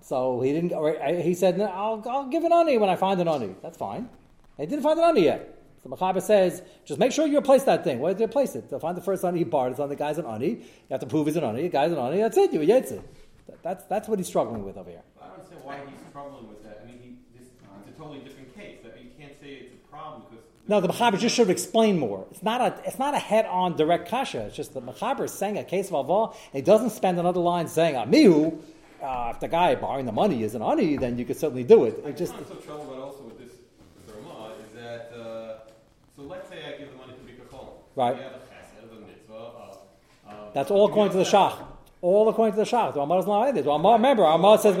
So 0.00 0.40
he 0.40 0.52
didn't. 0.52 0.72
or 0.72 0.96
He 1.20 1.34
said, 1.34 1.58
"No, 1.58 1.66
"I'll 1.66 2.02
I'll 2.08 2.28
give 2.28 2.44
an 2.44 2.52
ani 2.52 2.78
when 2.78 2.88
I 2.88 2.96
find 2.96 3.20
an 3.20 3.28
ani." 3.28 3.54
That's 3.62 3.76
fine. 3.76 4.08
He 4.56 4.66
didn't 4.66 4.82
find 4.82 4.98
an 4.98 5.04
ani 5.04 5.24
yet. 5.24 5.56
So 5.82 5.88
Machaber 5.88 6.20
says, 6.20 6.62
just 6.84 7.00
make 7.00 7.10
sure 7.10 7.26
you 7.26 7.38
replace 7.38 7.64
that 7.64 7.84
thing. 7.84 8.00
Where 8.00 8.12
did 8.12 8.20
you 8.20 8.26
replace 8.26 8.54
it? 8.54 8.68
To 8.68 8.78
find 8.78 8.96
the 8.96 9.00
first 9.00 9.24
ani 9.24 9.38
he 9.38 9.44
borrowed. 9.44 9.72
It's 9.72 9.80
on 9.80 9.88
the 9.88 9.96
guy's 9.96 10.18
an 10.18 10.26
ani. 10.26 10.48
You 10.48 10.62
have 10.90 11.00
to 11.00 11.06
prove 11.06 11.26
he's 11.26 11.36
an 11.36 11.44
ani. 11.44 11.62
The 11.62 11.68
guy's 11.70 11.92
an 11.92 11.98
ani. 11.98 12.18
That's 12.18 12.36
it. 12.36 12.52
You 12.52 12.60
it. 12.60 13.00
That's 13.62 13.84
that's 13.84 14.08
what 14.08 14.18
he's 14.18 14.28
struggling 14.28 14.62
with 14.64 14.76
over 14.76 14.90
here. 14.90 15.02
I 15.20 15.28
don't 15.28 15.64
why 15.64 15.80
he's 15.88 16.00
struggling 16.08 16.48
with 16.48 16.62
that. 16.64 16.82
I 16.82 16.86
mean, 16.86 16.98
he, 17.02 17.38
this, 17.38 17.48
it's 17.80 17.96
a 17.96 17.98
totally 17.98 18.20
different 18.20 18.54
case. 18.54 18.78
That 18.82 18.98
you 19.02 19.10
can't 19.18 19.38
say 19.40 19.66
it's 19.66 19.74
a 19.74 19.90
problem 19.90 20.22
because. 20.28 20.44
No, 20.70 20.80
the 20.80 20.86
Machaber 20.86 21.18
just 21.18 21.34
should 21.34 21.48
have 21.48 21.50
explained 21.50 21.98
more. 21.98 22.28
It's 22.30 22.44
not 22.44 22.60
a 22.60 22.80
it's 22.86 22.96
not 22.96 23.12
a 23.12 23.18
head 23.18 23.44
on 23.46 23.76
direct 23.76 24.08
kasha. 24.08 24.42
It's 24.42 24.54
just 24.54 24.72
the 24.72 24.80
Machaber 24.80 25.24
is 25.24 25.32
saying 25.32 25.58
a 25.58 25.64
case 25.64 25.88
of 25.88 25.94
avah. 25.94 26.30
And 26.30 26.38
he 26.52 26.62
doesn't 26.62 26.90
spend 26.90 27.18
another 27.18 27.40
line 27.40 27.66
saying 27.66 27.96
amihu. 27.96 28.56
Uh, 29.02 29.32
if 29.34 29.40
the 29.40 29.48
guy 29.48 29.74
borrowing 29.74 30.06
the 30.06 30.12
money 30.12 30.44
is 30.44 30.54
an 30.54 30.62
ani, 30.62 30.96
then 30.96 31.18
you 31.18 31.24
could 31.24 31.36
certainly 31.36 31.64
do 31.64 31.86
it. 31.86 32.00
It 32.06 32.16
just 32.16 32.34
I'm 32.34 32.46
so 32.46 32.54
troubled 32.54 32.86
about 32.86 33.00
also 33.00 33.22
with 33.24 33.38
this 33.40 33.52
Ramah 34.14 34.52
is 34.64 34.72
that 34.80 35.10
uh, 35.12 35.58
so 36.14 36.22
let's 36.22 36.48
say 36.48 36.58
I 36.64 36.78
give 36.78 36.92
the 36.92 36.98
money 36.98 37.14
to 37.14 37.18
Bika. 37.18 37.66
Right. 37.96 38.14
We 38.14 38.22
have 38.22 38.32
a 38.34 38.36
chesed, 38.36 38.96
a 38.96 39.00
mitzvah. 39.00 39.34
Uh, 39.34 40.30
uh, 40.30 40.52
That's 40.54 40.70
all 40.70 40.88
according 40.88 41.10
to 41.14 41.18
the 41.18 41.24
Shach. 41.24 41.56
All 42.00 42.28
according 42.28 42.52
to 42.52 42.58
the 42.58 42.70
Shach. 42.70 42.94
The 42.94 43.00
Ramah 43.00 43.16
doesn't 43.16 43.28
allow 43.28 43.42
either. 43.42 43.62
The 43.62 43.70
Ramah, 43.70 43.94
remember, 43.94 44.24
our 44.24 44.38
Ramah 44.38 44.58
says 44.58 44.76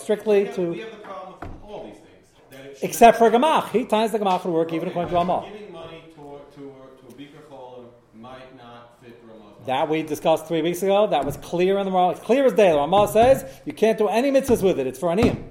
strictly 0.00 0.42
we 0.42 0.46
have, 0.46 0.58
we 0.58 0.76
to, 0.76 0.80
have 0.82 0.90
the 0.92 0.96
problem 0.98 1.34
with 1.40 1.50
all 1.64 1.84
these 1.86 1.94
things. 1.94 2.26
That 2.50 2.66
it 2.66 2.73
should- 2.73 2.73
except 2.84 3.18
for 3.18 3.26
a 3.26 3.30
Gamach. 3.30 3.70
He 3.70 3.84
ties 3.86 4.12
the 4.12 4.18
Gamach 4.18 4.42
to 4.42 4.48
work 4.48 4.72
even 4.72 4.88
according 4.88 5.08
to 5.10 5.14
Ramah. 5.16 5.48
Giving 5.50 5.72
money 5.72 6.04
to, 6.14 6.40
to, 6.54 6.60
to 6.60 7.06
a 7.08 7.12
Bikkur 7.18 7.42
Cholim 7.50 7.86
might 8.14 8.54
not 8.56 9.02
fit 9.02 9.20
Ramah's 9.26 9.66
That 9.66 9.88
we 9.88 10.02
discussed 10.02 10.46
three 10.46 10.62
weeks 10.62 10.82
ago. 10.82 11.06
That 11.06 11.24
was 11.24 11.36
clear 11.38 11.78
in 11.78 11.86
the 11.86 11.92
Ramah. 11.92 12.12
It's 12.12 12.20
clear 12.20 12.44
as 12.44 12.52
day. 12.52 12.70
The 12.70 12.76
Ramah 12.76 13.08
says 13.08 13.44
you 13.64 13.72
can't 13.72 13.96
do 13.96 14.08
any 14.08 14.30
mitzvahs 14.30 14.62
with 14.62 14.78
it. 14.78 14.86
It's 14.86 14.98
for 14.98 15.08
aniyim. 15.08 15.42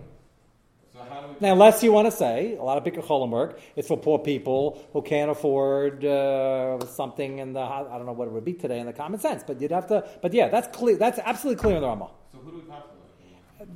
So 0.93 1.00
how 1.10 1.22
do 1.22 1.28
we. 1.30 1.34
Now, 1.41 1.54
unless 1.54 1.82
you 1.82 1.91
want 1.91 2.06
to 2.06 2.12
say 2.12 2.56
a 2.56 2.63
lot 2.63 2.78
of 2.78 2.84
Bikkur 2.84 3.04
Cholim 3.04 3.32
work, 3.32 3.60
it's 3.76 3.88
for 3.88 3.98
poor 3.98 4.19
people 4.19 4.88
who 4.93 5.02
can't 5.02 5.32
afford 5.32 6.06
uh, 6.06 6.86
something 6.86 7.39
in 7.39 7.54
the 7.54 7.62
I 7.62 7.98
don't 7.98 8.06
know 8.06 8.13
what 8.13 8.28
it 8.28 8.32
would 8.32 8.46
be 8.46 8.54
today 8.54 8.80
in 8.80 8.86
the 8.86 8.93
common 8.93 9.19
sense, 9.19 9.43
but 9.46 9.60
you'd 9.60 9.72
have 9.72 9.88
to. 9.88 10.08
But 10.22 10.34
yeah, 10.34 10.50
that's 10.50 10.67
clear. 10.78 10.98
That's 10.98 11.17
absolutely 11.17 11.62
clear 11.62 11.78
in 11.78 11.82
the 11.82 11.88
Ramah. 11.88 12.12
so 12.32 12.38
who 12.38 12.52
do 12.52 12.58
we 12.58 12.63
talk 12.63 12.88
to? 12.89 12.93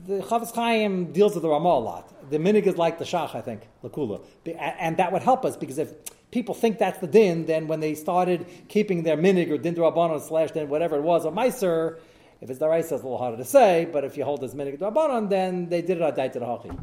The 0.06 0.19
Chafetz 0.19 0.54
Chaim 0.54 1.13
deals 1.13 1.34
with 1.34 1.43
the 1.43 1.50
Ramah 1.50 1.69
a 1.69 1.80
lot. 1.80 2.30
The 2.30 2.38
minig 2.38 2.65
is 2.65 2.78
like 2.78 3.00
the 3.00 3.06
Shach, 3.06 3.36
I 3.36 3.41
think, 3.41 3.62
Lakula, 3.84 4.21
and 4.60 4.97
that 4.97 5.13
would 5.13 5.21
help 5.21 5.45
us 5.45 5.56
because 5.56 5.78
if 5.78 5.93
people 6.32 6.54
think 6.54 6.78
that's 6.78 7.00
the 7.00 7.08
din, 7.08 7.45
then 7.45 7.67
when 7.67 7.80
they 7.80 7.95
started 7.95 8.45
keeping 8.67 9.04
their 9.04 9.15
minig 9.15 9.50
or 9.50 9.58
din 9.58 9.76
slash 10.19 10.52
din 10.52 10.67
whatever 10.67 10.97
it 10.97 11.04
was 11.04 11.26
a 11.26 11.32
meiser, 11.32 12.00
if 12.41 12.50
it's 12.50 12.60
the 12.60 12.67
right, 12.67 12.82
it's 12.82 12.91
a 12.91 12.95
little 12.95 13.17
harder 13.17 13.38
to 13.38 13.45
say. 13.45 13.88
But 13.91 14.04
if 14.04 14.17
you 14.17 14.26
hold 14.26 14.41
this 14.41 14.54
minig 14.54 14.78
rabbanon, 14.78 15.30
then 15.30 15.69
they 15.69 15.82
did 15.82 16.02
it 16.02 16.34
to 16.34 16.39
the 16.39 16.45
hachi. 16.45 16.78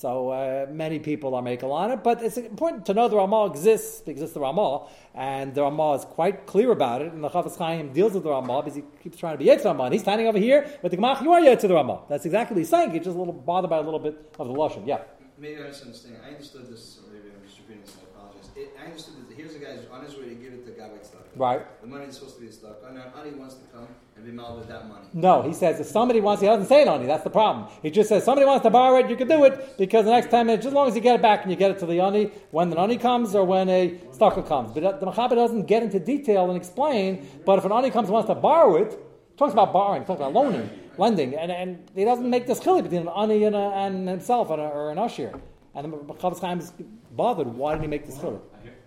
So 0.00 0.28
uh, 0.28 0.66
many 0.70 1.00
people 1.00 1.34
are 1.34 1.42
making 1.42 1.68
on 1.68 1.90
it, 1.90 2.04
but 2.04 2.22
it's 2.22 2.36
important 2.36 2.86
to 2.86 2.94
know 2.94 3.08
the 3.08 3.16
Ramah 3.16 3.46
exists 3.46 4.00
because 4.00 4.22
it's 4.22 4.32
the 4.32 4.38
Ramah, 4.38 4.86
and 5.12 5.52
the 5.52 5.62
Ramah 5.62 5.94
is 5.94 6.04
quite 6.04 6.46
clear 6.46 6.70
about 6.70 7.02
it. 7.02 7.12
And 7.12 7.24
the 7.24 7.28
Chafetz 7.28 7.58
Chaim 7.58 7.92
deals 7.92 8.12
with 8.12 8.22
the 8.22 8.30
Ramah 8.30 8.62
because 8.62 8.76
he 8.76 8.84
keeps 9.02 9.18
trying 9.18 9.36
to 9.36 9.38
be 9.38 9.50
Yetz 9.50 9.64
Ramah. 9.64 9.82
And 9.82 9.92
he's 9.92 10.02
standing 10.02 10.28
over 10.28 10.38
here 10.38 10.70
with 10.82 10.92
the 10.92 10.98
Gemach. 10.98 11.20
You 11.20 11.32
are 11.32 11.40
Yetz 11.40 11.58
to 11.62 11.66
the 11.66 11.74
Ramah. 11.74 12.02
That's 12.08 12.24
exactly 12.24 12.54
what 12.54 12.60
he's 12.60 12.68
saying. 12.68 12.92
He's 12.92 13.02
just 13.02 13.16
a 13.16 13.18
little 13.18 13.32
bothered 13.32 13.70
by 13.70 13.78
a 13.78 13.82
little 13.82 13.98
bit 13.98 14.36
of 14.38 14.46
the 14.46 14.54
lashon. 14.54 14.86
Yeah, 14.86 15.00
Maybe 15.40 15.60
I 15.62 15.68
misunderstand. 15.68 16.16
I 16.26 16.30
understood 16.30 16.68
this, 16.68 16.98
or 16.98 17.12
maybe 17.12 17.28
I'm 17.32 17.46
just 17.46 17.58
repeating 17.60 17.82
this, 17.82 17.96
I 18.00 18.10
apologize. 18.10 18.50
It, 18.56 18.74
I 18.80 18.86
understood 18.86 19.14
that 19.28 19.36
here's 19.36 19.54
a 19.54 19.60
guy 19.60 19.76
who's 19.76 19.86
on 19.86 20.04
his 20.04 20.16
way 20.16 20.30
to 20.30 20.34
give 20.34 20.52
it 20.52 20.66
to 20.66 20.72
Gabek 20.72 21.06
stock. 21.06 21.26
right. 21.36 21.80
The 21.80 21.86
money 21.86 22.06
is 22.06 22.14
supposed 22.16 22.36
to 22.36 22.40
be 22.40 22.50
stuck. 22.50 22.82
And 22.88 22.98
Ani 22.98 23.36
wants 23.38 23.54
to 23.54 23.64
come 23.72 23.86
and 24.16 24.24
be 24.24 24.32
mal 24.32 24.56
with 24.58 24.66
that 24.66 24.88
money. 24.88 25.06
No, 25.12 25.42
he 25.42 25.54
says 25.54 25.78
if 25.78 25.86
somebody 25.86 26.20
wants, 26.20 26.42
he 26.42 26.48
doesn't 26.48 26.66
say 26.66 26.82
it 26.82 26.88
on 26.88 27.02
you. 27.02 27.06
That's 27.06 27.22
the 27.22 27.30
problem. 27.30 27.68
He 27.82 27.90
just 27.90 28.08
says 28.08 28.24
somebody 28.24 28.46
wants 28.46 28.64
to 28.64 28.70
borrow 28.70 28.98
it, 28.98 29.08
you 29.08 29.14
can 29.14 29.28
do 29.28 29.44
it 29.44 29.78
because 29.78 30.06
the 30.06 30.10
next 30.10 30.32
time, 30.32 30.50
as 30.50 30.64
long 30.64 30.88
as 30.88 30.96
you 30.96 31.00
get 31.00 31.14
it 31.14 31.22
back 31.22 31.42
and 31.42 31.52
you 31.52 31.56
get 31.56 31.70
it 31.70 31.78
to 31.78 31.86
the 31.86 32.00
ani 32.00 32.32
when 32.50 32.70
the 32.70 32.78
ani 32.80 32.98
comes 32.98 33.36
or 33.36 33.44
when 33.44 33.68
a 33.68 33.96
stalker 34.10 34.42
comes. 34.42 34.72
But 34.72 34.82
uh, 34.82 34.92
the 34.98 35.06
Machaber 35.06 35.36
doesn't 35.36 35.66
get 35.66 35.84
into 35.84 36.00
detail 36.00 36.48
and 36.48 36.56
explain. 36.56 37.28
But 37.46 37.60
if 37.60 37.64
an 37.64 37.70
ani 37.70 37.90
comes 37.90 38.08
and 38.08 38.14
wants 38.14 38.28
to 38.28 38.34
borrow 38.34 38.74
it, 38.74 38.98
talks 39.36 39.52
about 39.52 39.72
borrowing, 39.72 40.04
talks 40.04 40.18
about 40.18 40.32
loaning, 40.32 40.68
lending, 40.98 41.34
and, 41.34 41.50
and 41.50 41.90
he 41.94 42.04
doesn't 42.04 42.28
make 42.28 42.46
this 42.46 42.60
chili 42.60 42.82
between 42.82 43.02
an 43.02 43.08
ani 43.08 43.44
and, 43.44 43.54
a, 43.54 43.58
and 43.58 44.08
himself 44.08 44.50
and 44.50 44.60
a, 44.60 44.64
or 44.64 44.90
an 44.90 44.98
usher. 44.98 45.32
And 45.74 45.92
the 45.92 45.96
Machaber 45.96 46.40
Chaim 46.40 46.58
is 46.58 46.72
bothered. 47.14 47.46
Why 47.46 47.74
did 47.74 47.82
he 47.82 47.88
make 47.88 48.06
this 48.06 48.18
chili? 48.18 48.38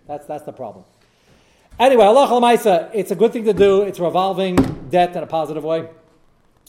That's 0.08 0.26
that's 0.26 0.44
the 0.44 0.52
problem. 0.52 0.84
Anyway, 1.80 2.04
Allah 2.04 2.28
Maisa, 2.28 2.92
it's 2.94 3.12
a 3.12 3.16
good 3.16 3.34
thing 3.34 3.46
to 3.46 3.54
do. 3.54 3.82
It's 3.84 4.00
revolving 4.00 4.56
debt 4.90 5.16
in 5.16 5.24
a 5.24 5.28
positive 5.28 5.64
way, 5.64 5.90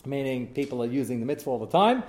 meaning 0.07 0.47
people 0.49 0.83
are 0.83 0.87
using 0.87 1.21
the 1.21 1.27
mitzvah 1.27 1.51
all 1.51 1.59
the 1.59 1.67
time. 1.67 2.03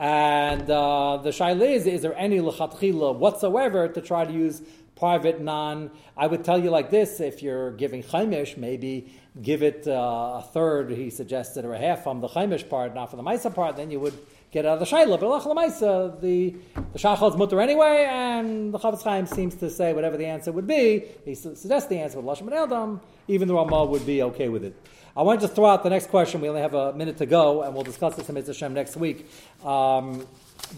And 0.00 0.62
uh, 0.62 1.18
the 1.18 1.28
shaila 1.28 1.74
is, 1.74 1.86
is 1.86 2.00
there 2.00 2.16
any 2.16 2.38
lechatchila 2.38 3.16
whatsoever 3.16 3.86
to 3.86 4.00
try 4.00 4.24
to 4.24 4.32
use 4.32 4.62
private 4.96 5.42
non? 5.42 5.90
I 6.16 6.26
would 6.26 6.42
tell 6.42 6.58
you 6.58 6.70
like 6.70 6.88
this: 6.88 7.20
if 7.20 7.42
you're 7.42 7.72
giving 7.72 8.02
chaimish, 8.02 8.56
maybe 8.56 9.12
give 9.42 9.62
it 9.62 9.86
uh, 9.86 10.40
a 10.40 10.48
third. 10.54 10.90
He 10.90 11.10
suggested 11.10 11.66
or 11.66 11.74
a 11.74 11.78
half 11.78 12.02
from 12.02 12.22
the 12.22 12.28
chaimish 12.28 12.66
part, 12.66 12.94
not 12.94 13.10
from 13.10 13.18
the 13.18 13.30
ma'isa 13.30 13.54
part. 13.54 13.76
Then 13.76 13.90
you 13.90 14.00
would 14.00 14.18
get 14.50 14.66
out 14.66 14.74
of 14.74 14.80
the 14.80 14.96
shaila. 14.96 15.18
But 15.18 15.26
Allah 15.26 15.54
Maisa, 15.54 16.20
the 16.20 16.54
the 16.92 16.98
shachal's 16.98 17.36
mutter 17.36 17.60
anyway, 17.60 18.06
and 18.10 18.72
the 18.74 18.78
Chafetz 18.78 19.02
Chaim 19.02 19.26
seems 19.26 19.54
to 19.56 19.70
say 19.70 19.92
whatever 19.92 20.16
the 20.16 20.26
answer 20.26 20.52
would 20.52 20.66
be. 20.66 21.04
He 21.24 21.34
suggests 21.34 21.88
the 21.88 21.98
answer 21.98 22.20
with 22.20 22.26
Lashon 22.26 22.50
Eldam. 22.52 23.00
Even 23.28 23.48
the 23.48 23.54
Ramah 23.54 23.84
would 23.84 24.04
be 24.04 24.22
okay 24.22 24.48
with 24.48 24.64
it. 24.64 24.74
I 25.16 25.22
want 25.22 25.40
to 25.40 25.46
just 25.46 25.56
throw 25.56 25.66
out 25.66 25.82
the 25.82 25.90
next 25.90 26.08
question. 26.08 26.40
We 26.40 26.48
only 26.48 26.60
have 26.60 26.74
a 26.74 26.92
minute 26.92 27.18
to 27.18 27.26
go, 27.26 27.62
and 27.62 27.74
we'll 27.74 27.84
discuss 27.84 28.16
this 28.16 28.28
in 28.28 28.34
Mitzvah 28.34 28.52
Hashem 28.52 28.74
next 28.74 28.96
week. 28.96 29.28
Um, 29.64 30.26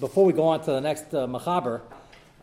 before 0.00 0.24
we 0.24 0.32
go 0.32 0.44
on 0.44 0.61
to 0.61 0.70
the 0.72 0.80
next 0.80 1.12
uh, 1.14 1.26
Machaber, 1.26 1.82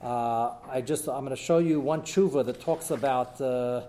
uh, 0.01 0.51
I 0.69 0.81
just 0.81 1.07
I'm 1.07 1.25
going 1.25 1.35
to 1.35 1.35
show 1.35 1.57
you 1.57 1.79
one 1.79 2.01
tshuva 2.01 2.45
that 2.45 2.61
talks 2.61 2.91
about. 2.91 3.39
Uh, 3.41 3.81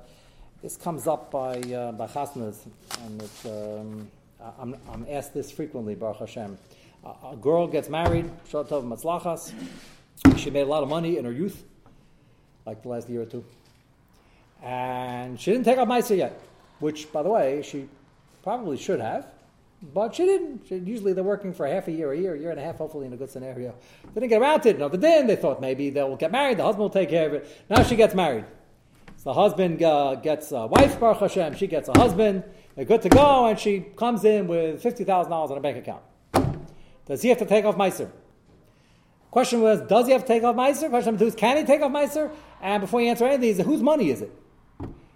this 0.62 0.76
comes 0.76 1.06
up 1.06 1.30
by 1.30 1.58
uh, 1.60 1.92
by 1.92 2.06
Chasnas, 2.06 2.66
and 3.04 3.30
um, 3.46 4.10
I'm, 4.58 4.76
I'm 4.92 5.06
asked 5.08 5.32
this 5.32 5.50
frequently, 5.50 5.94
Baruch 5.94 6.18
Hashem. 6.18 6.58
A, 7.04 7.36
girl 7.36 7.66
gets 7.66 7.88
married, 7.88 8.30
Shal 8.48 8.64
Tov 8.64 8.84
Matzlachas. 8.84 9.52
She 10.36 10.50
made 10.50 10.62
a 10.62 10.66
lot 10.66 10.82
of 10.82 10.88
money 10.88 11.16
in 11.16 11.24
her 11.24 11.32
youth, 11.32 11.64
like 12.66 12.82
the 12.82 12.88
last 12.88 13.08
year 13.08 13.22
or 13.22 13.26
two, 13.26 13.44
and 14.62 15.40
she 15.40 15.50
didn't 15.50 15.64
take 15.64 15.78
off 15.78 15.88
Meiser 15.88 16.16
yet, 16.16 16.40
which, 16.78 17.10
by 17.10 17.22
the 17.22 17.30
way, 17.30 17.62
she 17.62 17.88
probably 18.42 18.76
should 18.76 19.00
have. 19.00 19.26
But 19.94 20.14
she 20.14 20.26
didn't. 20.26 20.66
She, 20.68 20.76
usually 20.76 21.14
they're 21.14 21.24
working 21.24 21.54
for 21.54 21.66
half 21.66 21.88
a 21.88 21.92
year, 21.92 22.12
a 22.12 22.18
year, 22.18 22.34
a 22.34 22.38
year 22.38 22.50
and 22.50 22.60
a 22.60 22.62
half, 22.62 22.76
hopefully 22.76 23.06
in 23.06 23.14
a 23.14 23.16
good 23.16 23.30
scenario. 23.30 23.74
They 24.12 24.20
didn't 24.20 24.28
get 24.28 24.42
around 24.42 24.60
to 24.62 24.68
it. 24.68 24.78
No, 24.78 24.90
but 24.90 25.00
then 25.00 25.26
they 25.26 25.36
thought 25.36 25.62
maybe 25.62 25.88
they'll 25.88 26.16
get 26.16 26.30
married. 26.30 26.58
The 26.58 26.64
husband 26.64 26.82
will 26.82 26.90
take 26.90 27.08
care 27.08 27.28
of 27.28 27.32
it. 27.32 27.64
Now 27.70 27.82
she 27.82 27.96
gets 27.96 28.14
married. 28.14 28.44
So 29.16 29.30
the 29.30 29.34
husband 29.34 29.82
uh, 29.82 30.16
gets 30.16 30.52
a 30.52 30.66
wife, 30.66 31.00
Baruch 31.00 31.20
Hashem. 31.20 31.56
She 31.56 31.66
gets 31.66 31.88
a 31.88 31.98
husband. 31.98 32.44
They're 32.76 32.84
good 32.84 33.00
to 33.02 33.08
go, 33.08 33.46
and 33.46 33.58
she 33.58 33.80
comes 33.80 34.26
in 34.26 34.48
with 34.48 34.82
fifty 34.82 35.04
thousand 35.04 35.30
dollars 35.30 35.50
in 35.50 35.56
a 35.56 35.60
bank 35.62 35.78
account. 35.78 36.02
Does 37.10 37.22
he 37.22 37.28
have 37.28 37.38
to 37.38 37.44
take 37.44 37.64
off 37.64 37.76
Meiser? 37.76 38.08
Question 39.32 39.62
was, 39.62 39.80
does 39.80 40.06
he 40.06 40.12
have 40.12 40.22
to 40.22 40.28
take 40.28 40.44
off 40.44 40.54
Meiser? 40.54 40.88
Question 40.88 41.14
number 41.14 41.18
two 41.18 41.26
is, 41.26 41.34
can 41.34 41.56
he 41.56 41.64
take 41.64 41.82
off 41.82 41.90
Meiser? 41.90 42.30
And 42.62 42.80
before 42.80 43.02
you 43.02 43.08
answer 43.08 43.24
anything, 43.24 43.40
these, 43.40 43.66
whose 43.66 43.82
money 43.82 44.10
is 44.10 44.22
it? 44.22 44.32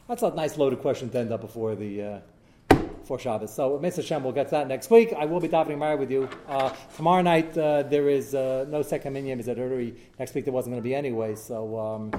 That's 0.09 0.25
a 0.25 0.31
nice 0.31 0.59
loaded 0.59 0.81
question 0.81 1.09
to 1.11 1.19
end 1.21 1.31
up 1.31 1.41
before 1.41 1.77
the 1.77 2.03
uh, 2.03 2.77
for 3.05 3.17
Shabbos. 3.21 3.55
So 3.55 3.79
Mr. 3.79 4.05
Shem, 4.05 4.25
we'll 4.25 4.33
get 4.33 4.47
to 4.47 4.51
that 4.53 4.67
next 4.67 4.91
week. 4.91 5.15
I 5.17 5.25
will 5.27 5.39
be 5.39 5.49
davening 5.49 5.79
Mara 5.79 5.97
with 5.97 6.11
you. 6.11 6.29
Uh, 6.49 6.75
tomorrow 6.97 7.23
night, 7.23 7.57
uh, 7.57 7.85
there 7.85 8.09
is 8.09 8.35
uh, 8.35 8.67
no 8.69 8.83
second 8.83 9.13
minion, 9.13 9.39
because 9.39 9.57
already 9.57 9.95
next 10.19 10.35
week 10.35 10.47
there 10.47 10.53
wasn't 10.53 10.73
going 10.73 10.83
to 10.83 10.89
be 10.89 10.97
anyway. 10.97 11.37
So 11.37 11.79
um, 11.79 12.11